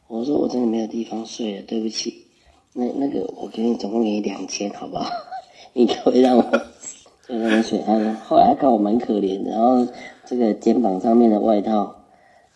[0.07, 2.25] 我说我真的没有地方睡了，对不起。
[2.71, 5.09] 那那个我给你总共给你两千，好不好？
[5.73, 6.43] 你可以让我
[7.27, 7.79] 就在那睡？
[7.86, 9.86] 他说后来看我蛮可怜，然后
[10.25, 11.95] 这个肩膀上面的外套，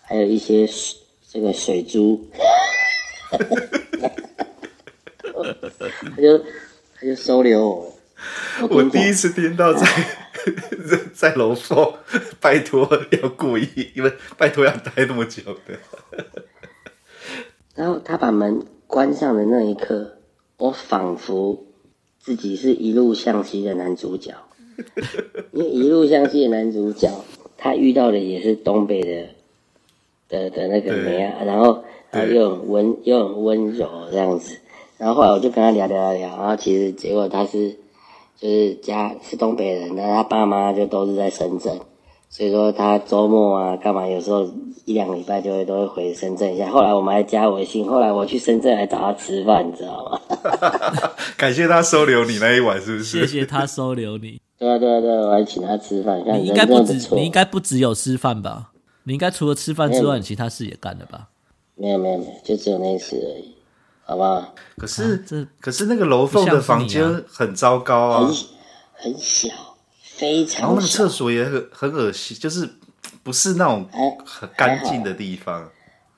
[0.02, 0.98] 还有一些水
[1.30, 2.20] 这个水珠。
[6.16, 7.92] 他就他就收留我了。
[8.70, 9.88] 我第一次听到在
[11.14, 11.94] 在楼凤
[12.40, 12.88] 拜托
[13.22, 16.24] 要故意，因为拜托要待那么久的。
[17.76, 20.18] 然后他把门关上的那一刻，
[20.58, 21.66] 我仿佛
[22.20, 24.34] 自己是一路向西的男主角，
[25.52, 27.10] 因为一路向西的男主角，
[27.58, 29.28] 他遇到的也是东北的
[30.28, 34.58] 的的那个妹啊，然后然后又很温又很温柔这样子，
[34.98, 37.78] 然后后来我就跟他聊聊聊，然后其实结果他是
[38.40, 41.80] 就是家是东北人，那他爸妈就都是在深圳。
[42.32, 44.48] 所以说他周末啊干嘛，有时候
[44.86, 46.70] 一两个礼拜就会都会回深圳一下。
[46.70, 50.22] 后来我们还加微信，后来我去深圳来找他吃饭，你知道吗？
[51.36, 53.22] 感谢他收留你那一晚，是不是？
[53.22, 54.40] 谢谢他收留你。
[54.60, 57.16] 对啊对啊对啊，我还请他吃饭，你应该不止。
[57.16, 58.72] 你应该不只有吃饭吧？
[59.06, 61.30] 你应该除了吃饭之外，你其他事也干了吧？
[61.76, 63.56] 没有没有没有，就只有那一次而已，
[64.10, 64.56] 好不好？
[64.76, 69.50] 可是、这可是那个楼凤的房间很糟糕啊，很很小，
[70.02, 71.08] 非常然后那个厕。
[71.08, 72.68] 所也很很恶心，就是
[73.22, 75.70] 不是那种哎很干净的地方。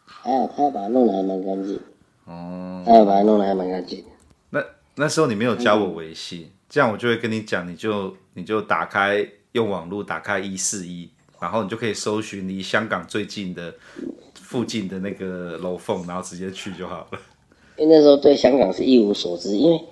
[0.05, 1.77] 还好他把它弄得还蛮干净，
[2.23, 4.05] 哦，他有把它弄得还蛮干净。
[4.51, 4.63] 那
[4.95, 11.09] 那时候你没有加我微信，这样我就会跟你讲，你就你就打开用网络打开一四一，
[11.41, 13.73] 然后你就可以搜寻离香港最近的
[14.35, 17.19] 附近的那个楼凤，然后直接去就好了。
[17.81, 19.83] 因为那时候对香港是一无所知，因为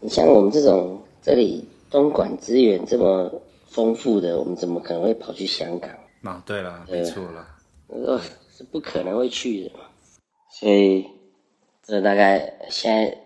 [0.00, 3.30] 你像我们这种这里东莞资源这么
[3.66, 5.90] 丰富的，我们怎么可能会跑去香港？
[6.22, 7.46] 啊，对了，没错了，
[7.88, 8.18] 呃，
[8.50, 9.80] 是不可能会去的嘛。
[10.50, 11.04] 所以，
[11.82, 13.18] 这大概现在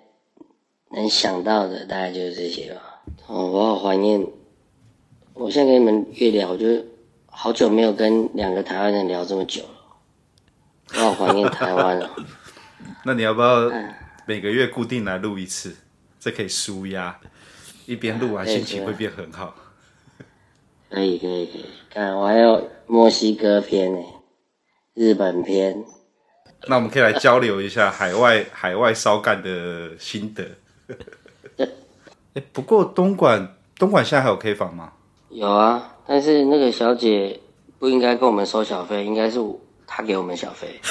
[0.91, 3.05] 能想到的大概就是这些吧。
[3.29, 4.27] 哦，我好怀念，
[5.35, 6.67] 我现在跟你们越聊，我就
[7.27, 9.69] 好久没有跟两个台湾人聊这么久了。
[10.95, 12.11] 我好怀念台湾哦。
[13.05, 13.71] 那你要不要
[14.29, 15.75] 每个月固定来录一次？
[16.21, 17.19] 这可以舒压，
[17.87, 19.55] 一边录完心情会变很好。
[20.91, 23.99] 可以可以可以，看我还有墨西哥片呢，
[24.93, 25.83] 日本片。
[26.67, 30.45] 那我们可以来交流一下海外海外烧干的心得。
[32.35, 34.93] 哎，不过东莞东莞现在还有 K 房吗？
[35.31, 37.41] 有啊，但是那个小姐
[37.79, 39.41] 不应该跟我们收小费，应该是
[39.87, 40.79] 她给我们小费。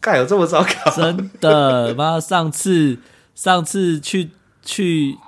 [0.00, 0.90] 盖有这么糟糕？
[0.96, 2.18] 真的妈！
[2.18, 2.98] 上次
[3.34, 4.30] 上次去
[4.62, 5.18] 去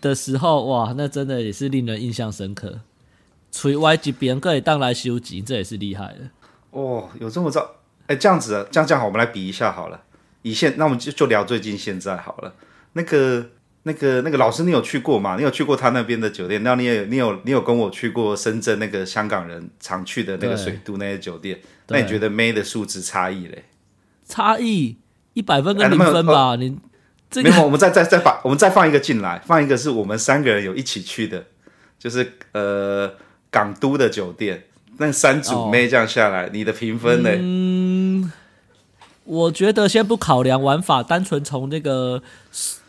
[0.00, 2.80] 的时候，哇，那真的也是令人印象深刻。
[3.52, 6.30] 吹歪几边可以当来修集，这也是厉害的。
[6.70, 7.76] 哦，有这么糟？
[8.06, 10.00] 哎，这样子啊，这样这样好，我们来比一下好了。
[10.42, 12.54] 以现，那我们就就聊最近现在好了。
[12.92, 13.50] 那个
[13.82, 15.36] 那个那个老师，你有去过吗？
[15.36, 16.62] 你有去过他那边的酒店？
[16.62, 21.58] 那你也你有你有跟我去过深圳那个香港人常去的那个水都那些酒店？
[21.88, 23.64] 那你觉得 May 的素质差异嘞？
[24.28, 24.96] 差异
[25.32, 26.78] 一百分跟零分吧，你
[27.30, 31.46] 这个没有，我们再再再放我们再放一个进来，放一个是我们三个人有一起去的，
[31.98, 33.10] 就是呃
[33.50, 34.64] 港都的酒店，
[34.98, 37.30] 那三组妹这样下来，你的评分呢？
[37.34, 38.30] 嗯，
[39.24, 42.22] 我觉得先不考量玩法，单纯从那个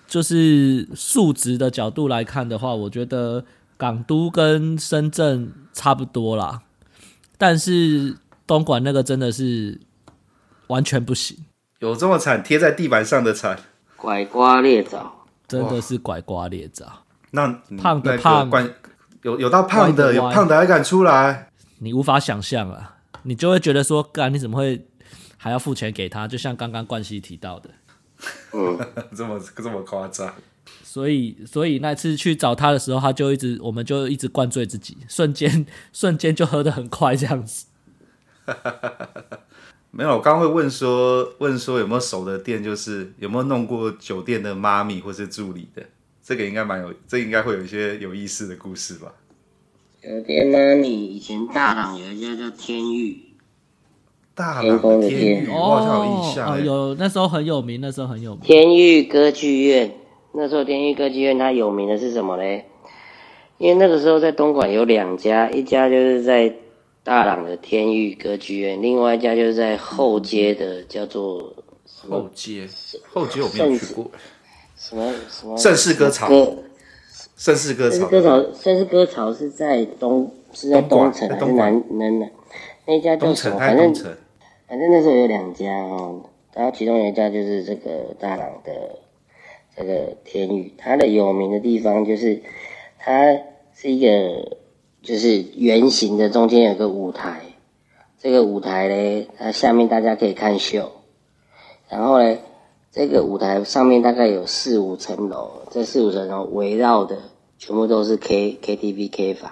[0.07, 3.45] 就是数值的角度来看的话，我觉得
[3.77, 6.61] 港都跟深圳差不多啦，
[7.37, 9.79] 但是东莞那个真的是。
[10.70, 11.45] 完全不行，
[11.80, 12.41] 有这么惨？
[12.41, 13.59] 贴在地板上的惨，
[13.95, 17.03] 拐瓜裂枣，真的是拐瓜裂枣。
[17.32, 17.47] 那
[17.78, 18.49] 胖的胖，
[19.22, 21.49] 有有到胖的，有胖的还敢出来？
[21.80, 22.97] 你无法想象啊！
[23.24, 24.88] 你就会觉得说，干你怎么会
[25.38, 26.28] 还要付钱给他？
[26.28, 27.70] 就像刚刚冠希提到的，
[28.53, 28.80] 嗯，
[29.15, 30.34] 这么这么夸张。
[30.84, 37.65] 所以所以那次去找他的时候，他就一直，我们就一直灌醉自己，瞬间瞬间就喝得很快，这样子。
[39.91, 45.81] 没有，我刚刚会问说，问说有没有熟的店，就是有没有弄过酒店的妈咪或是助理的，
[46.23, 49.11] 这个应该蛮有，这应该会有一些有意思的故事吧。
[50.01, 53.17] 酒店妈咪以前大朗有一家叫天域，
[54.35, 58.41] 大朗的天域，我好像有印象，哦，有那时候很有名，那时候很有名。
[58.43, 59.91] 天域歌剧院，
[60.33, 62.65] 那时候天域歌剧院它有名的是什么嘞？
[63.57, 66.53] 因为那个时候在东莞有两家，一家就是在。
[67.10, 72.68] 大朗的天域歌剧院，另外一家就是在后街的，叫做后街。
[73.12, 74.12] 后街我没有去过。
[74.76, 75.57] 什么什么？
[75.57, 76.30] 盛世歌潮。
[77.36, 78.05] 盛世歌潮。
[78.05, 82.32] 歌潮，盛世歌潮是在东，是在东城还是南南南？
[82.86, 83.57] 那一家叫什么？
[83.57, 83.91] 反正
[84.68, 86.22] 反正那时候有两家哦，
[86.53, 88.99] 然后其中有一家就是这个大朗的
[89.76, 92.43] 这个天域，它的有名的地方就是
[92.99, 93.36] 它
[93.74, 94.59] 是一个。
[95.01, 97.41] 就是圆形的，中间有个舞台，
[98.19, 100.91] 这个舞台嘞，它下面大家可以看秀，
[101.87, 102.41] 然后嘞，
[102.91, 107.17] 这个舞台上面大概有四五层楼，这四五层楼围绕的
[107.57, 109.51] 全部都是 K K T V K 房，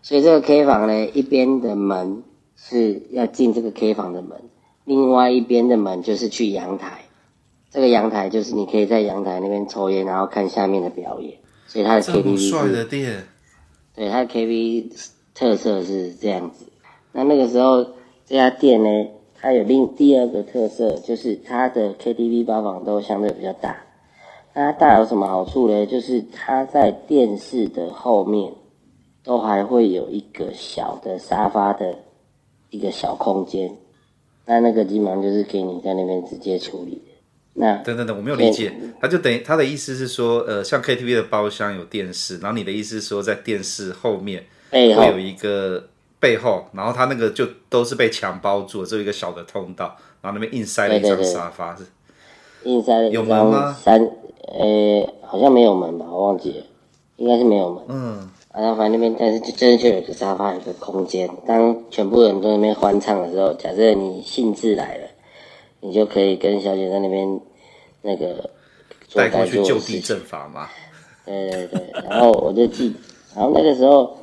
[0.00, 2.22] 所以这个 K 房嘞，一边的门
[2.56, 4.40] 是要进这个 K 房的门，
[4.84, 7.04] 另外一边的门就是去阳台，
[7.70, 11.34] 这个阳台就是你可以在阳台那边抽烟，然后看下面的表演，
[11.66, 13.26] 所以它的 K T V 是。
[13.94, 14.92] 对，它 KV
[15.34, 16.66] 特色是这样子。
[17.12, 17.84] 那那个时候
[18.24, 23.76] 这家店呢，它有另第二个特色，就是它的 KTV 包房都相对比较大。
[24.54, 25.86] 那它大有什么好处呢？
[25.86, 28.52] 就是它在电视的后面
[29.22, 31.96] 都还会有一个小的沙发的
[32.70, 33.76] 一个小空间。
[34.46, 37.02] 那那个基本上就是给你在那边直接处理。
[37.60, 45.84] 那等等等，我没有理解，他就等于他的意思是说，呃，像 KTV 的包厢有电视，然后你的意思是说，在电视后面会有一个
[46.18, 51.84] 背后，然后他那个就都是被墙包住，只有一个小的通道，然后那边硬塞了一张沙发，是
[52.64, 53.76] 硬塞有门吗？
[53.80, 56.64] 三，呃，好像没有门吧，我忘记了，
[57.18, 57.84] 应该是没有门。
[57.88, 65.04] 嗯，然后反正那边，但是就真的就有个沙发，有个空间，当全部人都在那边欢唱的时候，假设你兴致来了。
[65.82, 67.40] 你就可以跟小姐在那边
[68.02, 68.50] 那个
[69.14, 70.68] 带过去就地正法嘛。
[71.26, 72.94] 对对对，然后我就记，
[73.36, 74.16] 然后那个时候，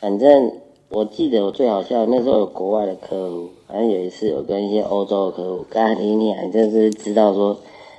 [0.00, 0.52] 反正
[0.88, 7.56] 我记得我最好笑，那时候有国外的客户，反正有一次我跟一些欧洲的客户，刚才你你还真是知道说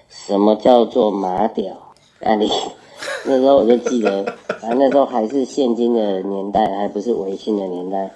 [0.10, 2.52] 什么叫做马屌，干你
[3.26, 4.26] 那时候我就记得，
[4.60, 8.12] 反正那时候还是现金的年代，还不是微信的年代。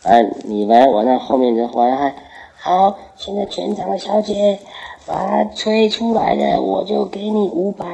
[0.00, 2.14] 反正你反正玩到后面就还还
[2.60, 4.60] 好，现在全场的小姐
[5.08, 7.86] 把它吹出来了，我就给你五百。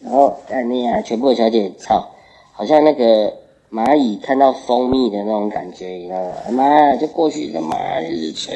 [0.00, 2.10] 然后但你啊，全部小姐操，
[2.52, 3.32] 好像那个
[3.72, 6.22] 蚂蚁看到蜂蜜的那种感觉一样，
[6.52, 7.76] 妈就过去干嘛？
[8.02, 8.54] 就是吹，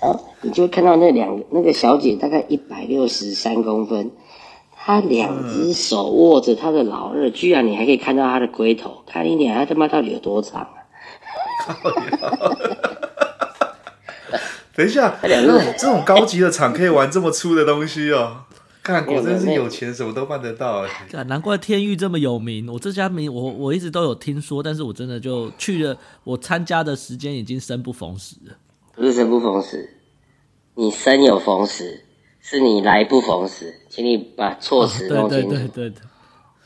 [0.00, 4.10] 然后你就看到那两个那个小姐大概一百六十三公分。
[4.78, 10.86] 她两只手握着她的老二，居然你还可以看到她的龟头，看一点，他他妈到底有多长啊？
[14.76, 18.44] 等一下，这种这种高级的厂可以玩这么粗的东西哦！
[18.82, 21.24] 看，果真是有钱，什么都办得到哎！
[21.24, 22.70] 难怪天域这么有名。
[22.72, 28.56] 我这家名，我我一直都有听说，但是我真的就去了，我参加的时间已经生不逢时了。
[28.94, 29.96] 不是生不逢时，
[30.74, 32.02] 你生有逢时。
[32.48, 35.48] 是你来不逢时，请你把措辞弄清楚。
[35.48, 36.02] 对对对对，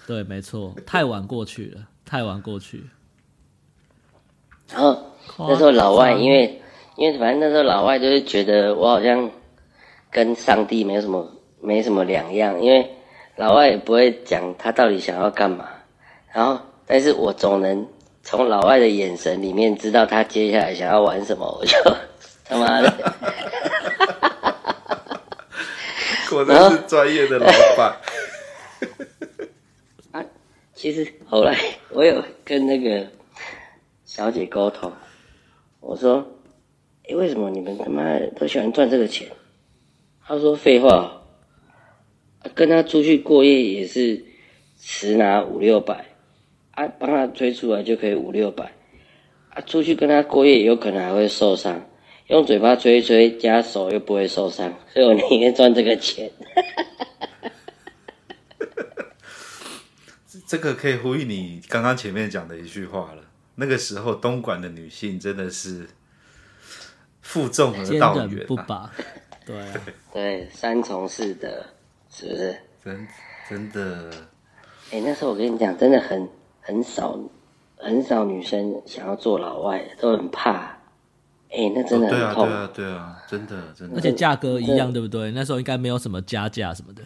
[0.07, 2.85] 对，没错，太晚过去了，太晚过去。
[4.71, 4.95] 然后
[5.39, 6.61] 那时候老外，因为
[7.01, 9.31] 因为反正那时候老外就是觉得我好像
[10.11, 12.95] 跟上帝没有什么没什么两样，因为
[13.37, 15.67] 老外也不会讲他到底想要干嘛。
[16.31, 17.89] 然后，但是我总能
[18.23, 21.75] 从老外的眼神里面知道他接下来想要玩什么，我就
[22.45, 22.93] 他妈的。
[26.29, 27.47] 果然是专业的老
[27.79, 27.97] 板。
[30.13, 30.23] 啊，
[30.75, 31.57] 其实后来
[31.93, 33.07] 我有跟那个
[34.05, 34.93] 小姐沟通，
[35.81, 36.23] 我说
[37.15, 39.29] ：“为什么你们他妈都喜欢赚这个钱？”
[40.27, 41.23] 他说：“废话，
[42.55, 44.25] 跟他出去过夜也是
[44.81, 46.07] 实拿五六百，
[46.73, 48.73] 啊，帮他吹出来就可以五六百，
[49.51, 51.87] 啊，出去跟他过夜有可能还会受伤。”
[52.29, 56.31] 用嘴巴吹一吹，加手又不会受伤，所以我宁愿赚这个钱。
[60.47, 63.25] 这个可以呼应你刚刚前面讲的一句话了。
[63.57, 65.89] 那个时候，东莞的女性真的是
[67.23, 68.91] 负重而道远，不拔。
[69.47, 69.57] 对
[70.13, 71.49] 对，三从四德，
[72.11, 72.57] 是不是？
[72.85, 73.09] 真
[73.49, 74.11] 真的。
[74.93, 76.29] 哎、欸，那时候我跟你讲，真的很
[76.61, 77.19] 很少
[77.77, 80.79] 很少女生想要做老外，都很怕。
[81.51, 82.47] 哎、欸，那真的很痛。
[82.47, 83.97] 哦、对啊，对啊，对啊，真的，真的。
[83.97, 85.31] 而且价格一样，对不对？
[85.33, 87.03] 那时候应该没有什么加价什么的。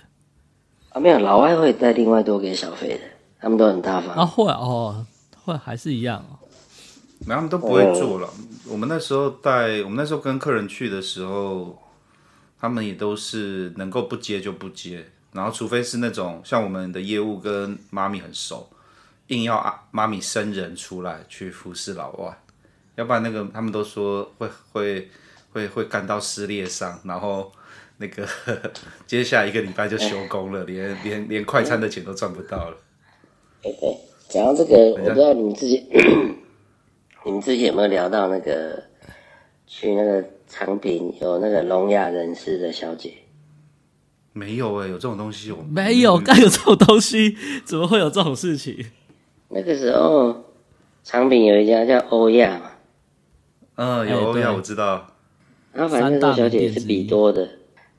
[0.90, 3.00] 啊，没有，老外会再另外多给小费的，
[3.40, 4.14] 他们都很大方。
[4.14, 5.06] 啊，会哦，
[5.44, 6.38] 会还是一样哦。
[7.26, 8.28] 那他们都不会做了。
[8.38, 11.78] 嗯、我们那时候带，我们那时候跟客人去的时候，
[12.60, 18.68] 他们也都是能够不接就不接，然后除非是那种像我们的业务跟妈咪很熟，
[19.28, 22.38] 硬要啊妈咪生人出来去服侍老外。
[22.96, 25.10] 要不然那个他们都说会会
[25.52, 27.50] 会会干到撕裂伤，然后
[27.96, 28.28] 那个
[29.06, 32.76] 接下来一个礼拜就休工了，欸、连连连快餐的钱都赚不到了。
[33.62, 33.96] 对对，
[34.28, 35.84] 讲到这个，我不知道你们自己
[37.24, 38.82] 你们之前有没有聊到那个
[39.66, 43.12] 去那个长平有那个聋哑人士的小姐？
[44.32, 48.84] 没有哎、欸，有这种东西我没有，该有这种东西，怎么会有这种事情？
[49.48, 50.44] 那个时候
[51.02, 52.70] 长平有一家叫欧亚嘛。
[53.76, 55.06] 嗯，有欧亚我知道。
[55.72, 57.48] 然后反正那时候小姐也是比多的，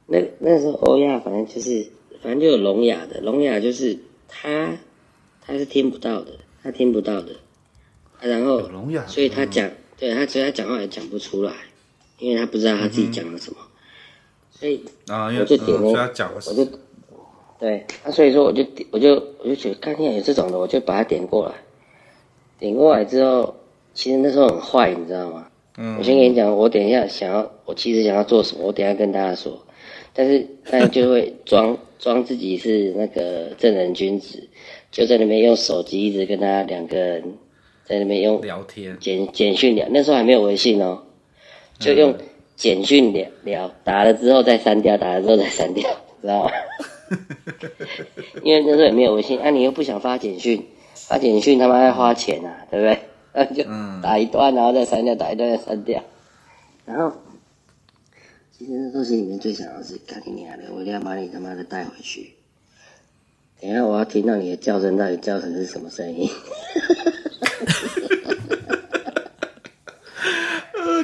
[0.08, 1.90] 那那时候欧亚反正就是，
[2.22, 3.98] 反正就有聋哑的，聋哑就是
[4.28, 4.78] 他
[5.42, 7.40] 他是听不到的，他听不到的，啊、
[8.28, 8.62] 然后
[9.08, 11.54] 所以他讲，对他所以他讲话也讲不出来，
[12.20, 13.70] 因为他不知道他自己讲了什么，嗯、
[14.52, 16.68] 所以啊，我就点那，我就
[17.60, 21.56] 对，啊，所以说我就点，我就我就觉得，看见有这种的，我就把它点过来，
[22.60, 23.56] 点过来之后，
[23.94, 25.48] 其实那时候很坏，你知道吗？
[25.78, 29.62] 嗯，我先跟你讲，我等一下想要，我其实想要做什么，我等一下跟大家说。
[30.14, 34.48] 但是大家就会 装装自己是那个正人君子，
[34.90, 37.38] 就在那边用手机一直跟他两个人
[37.86, 41.04] 在那边用聊天简简讯聊，那时候还没有微信哦，
[41.80, 42.18] 就用
[42.56, 45.90] 简讯聊聊，打了之后再删掉，打了之后再删掉，
[46.22, 46.52] 知道吗？
[48.44, 53.00] 因为那时候也没有微信，啊，你又不想发简讯，发简讯他妈要花钱啊，对不对？
[53.34, 53.64] 那 就
[54.02, 56.04] 打一段，然后再删掉，打一段再删掉。
[56.86, 57.12] 然后，
[58.58, 62.32] 其实那东西里面最想要是干你娘的，我一定要把你他妈的带回去。
[63.62, 66.30] 等一下我要听到你的叫声，到底叫成是什么声音？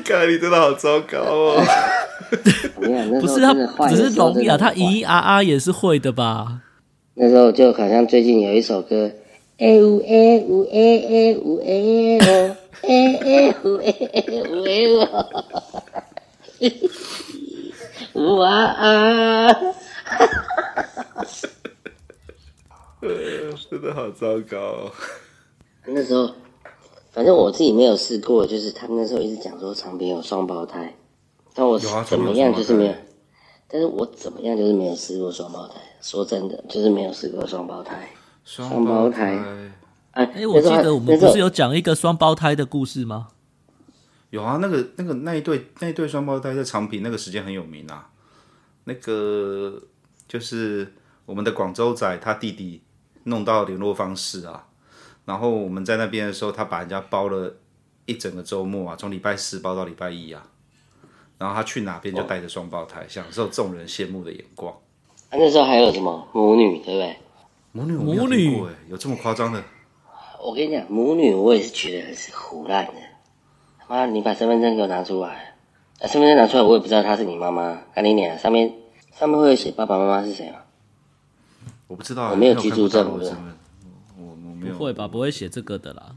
[0.04, 1.64] 看来你真的好糟糕哦！
[3.22, 3.54] 不是他，
[3.90, 6.60] 只是聋哑，他咿咿啊啊也是会的吧？
[7.16, 9.12] 那时候就好像最近有一首歌。
[9.58, 12.90] 哎呜哎呜哎哎呜哎哦哎
[13.22, 14.72] 哎呜哎哎呜哎
[18.16, 19.48] 哦，哇 啊！
[23.02, 23.10] 呃，
[23.70, 24.92] 真的好糟糕哦。
[25.86, 26.30] 那时候，
[27.12, 30.96] 反正我自己没有试过，就是他们那时候一直讲说长平有双胞胎，
[31.54, 32.94] 但我怎么样就是没有
[33.68, 35.76] 但是我怎么样就是没有试过双胞胎。
[36.02, 38.10] 说真的，就是没有试过双胞胎。
[38.44, 39.38] 双胞胎
[40.14, 43.28] 哎、哎、我记得我们不是有讲一个双胞胎的故事吗？
[44.30, 48.10] 有啊，那个那个那一对那一对双胞胎在长平那个时间很有名啊。
[48.86, 49.80] 那个
[50.28, 50.92] 就是
[51.26, 52.82] 我们的广州仔他弟弟
[53.26, 54.68] 弄到联络方式啊，
[55.26, 57.56] 然后我们在那边的时候，他把人家包了
[58.06, 60.44] 一整个周末啊，从礼拜四包到礼拜一啊，
[61.38, 64.74] 然后他去哪边就带着双胞胎，享受众人羡慕的眼光。
[65.30, 67.18] 啊、那时候还有什么母女，对不对？
[67.72, 69.64] 母女母女有听过哎，有这么夸张的？
[70.44, 72.94] 我跟你讲，母女我也是觉得是胡乱的。
[73.88, 75.56] 妈，你把身份证给我拿出来。
[76.00, 77.80] 啊，身份证拿出来，我也不知道她是你妈妈。
[77.94, 78.74] 赶紧点，上面
[79.14, 80.58] 上面会写爸爸妈妈是谁吗？
[81.88, 83.20] 我不知道，我没有居住证，
[84.62, 84.78] 没有。
[84.78, 85.08] 不会吧？
[85.08, 86.16] 不会写这个的啦。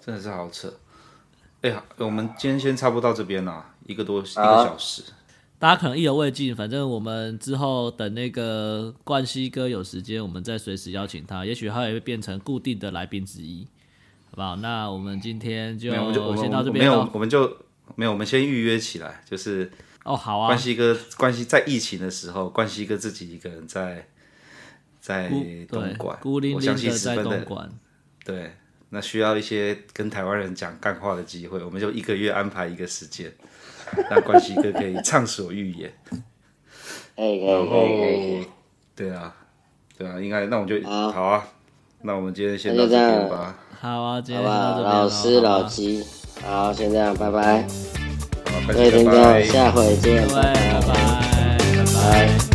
[0.00, 0.72] 真的是好扯。
[1.60, 5.02] 哎呀，我们今天先差不多到这边啦，一个多一个小时。
[5.58, 13.66] 大家可能意犹未尽，反正我们之后等那个冠希哥有时间，我们再随时邀请他，也许他也会变成固定的来宾之一，
[14.30, 14.54] 好不好？
[14.54, 15.90] 那我们今天就
[16.36, 16.84] 先到这边。
[16.84, 17.56] 没有，我们就
[17.96, 19.68] 没有，我们先预约起来，就是
[20.04, 20.46] 哦，好啊。
[20.46, 24.06] 冠希哥，冠希在疫情的时候，冠希哥自己一个人在
[25.00, 25.28] 在
[25.68, 27.68] 东莞，孤零零的在东莞。
[28.24, 28.52] 对，
[28.90, 33.32] 那需要一些跟台湾人讲干话的机会，我们就一个月安排一个时间。
[34.10, 35.90] 让冠希哥可以畅所欲言，
[37.16, 38.46] 可以可以可以可以，
[38.94, 39.34] 对啊，
[39.96, 41.48] 对啊，应该那我就好，啊，
[42.02, 43.56] 那我们今天先到这边吧。
[43.80, 44.92] 好啊，今天好到这边。
[44.92, 46.04] 老师老吉，
[46.44, 47.62] 好，先这样，拜拜。
[47.62, 52.47] 好，各位听众，下回见，拜拜，拜拜。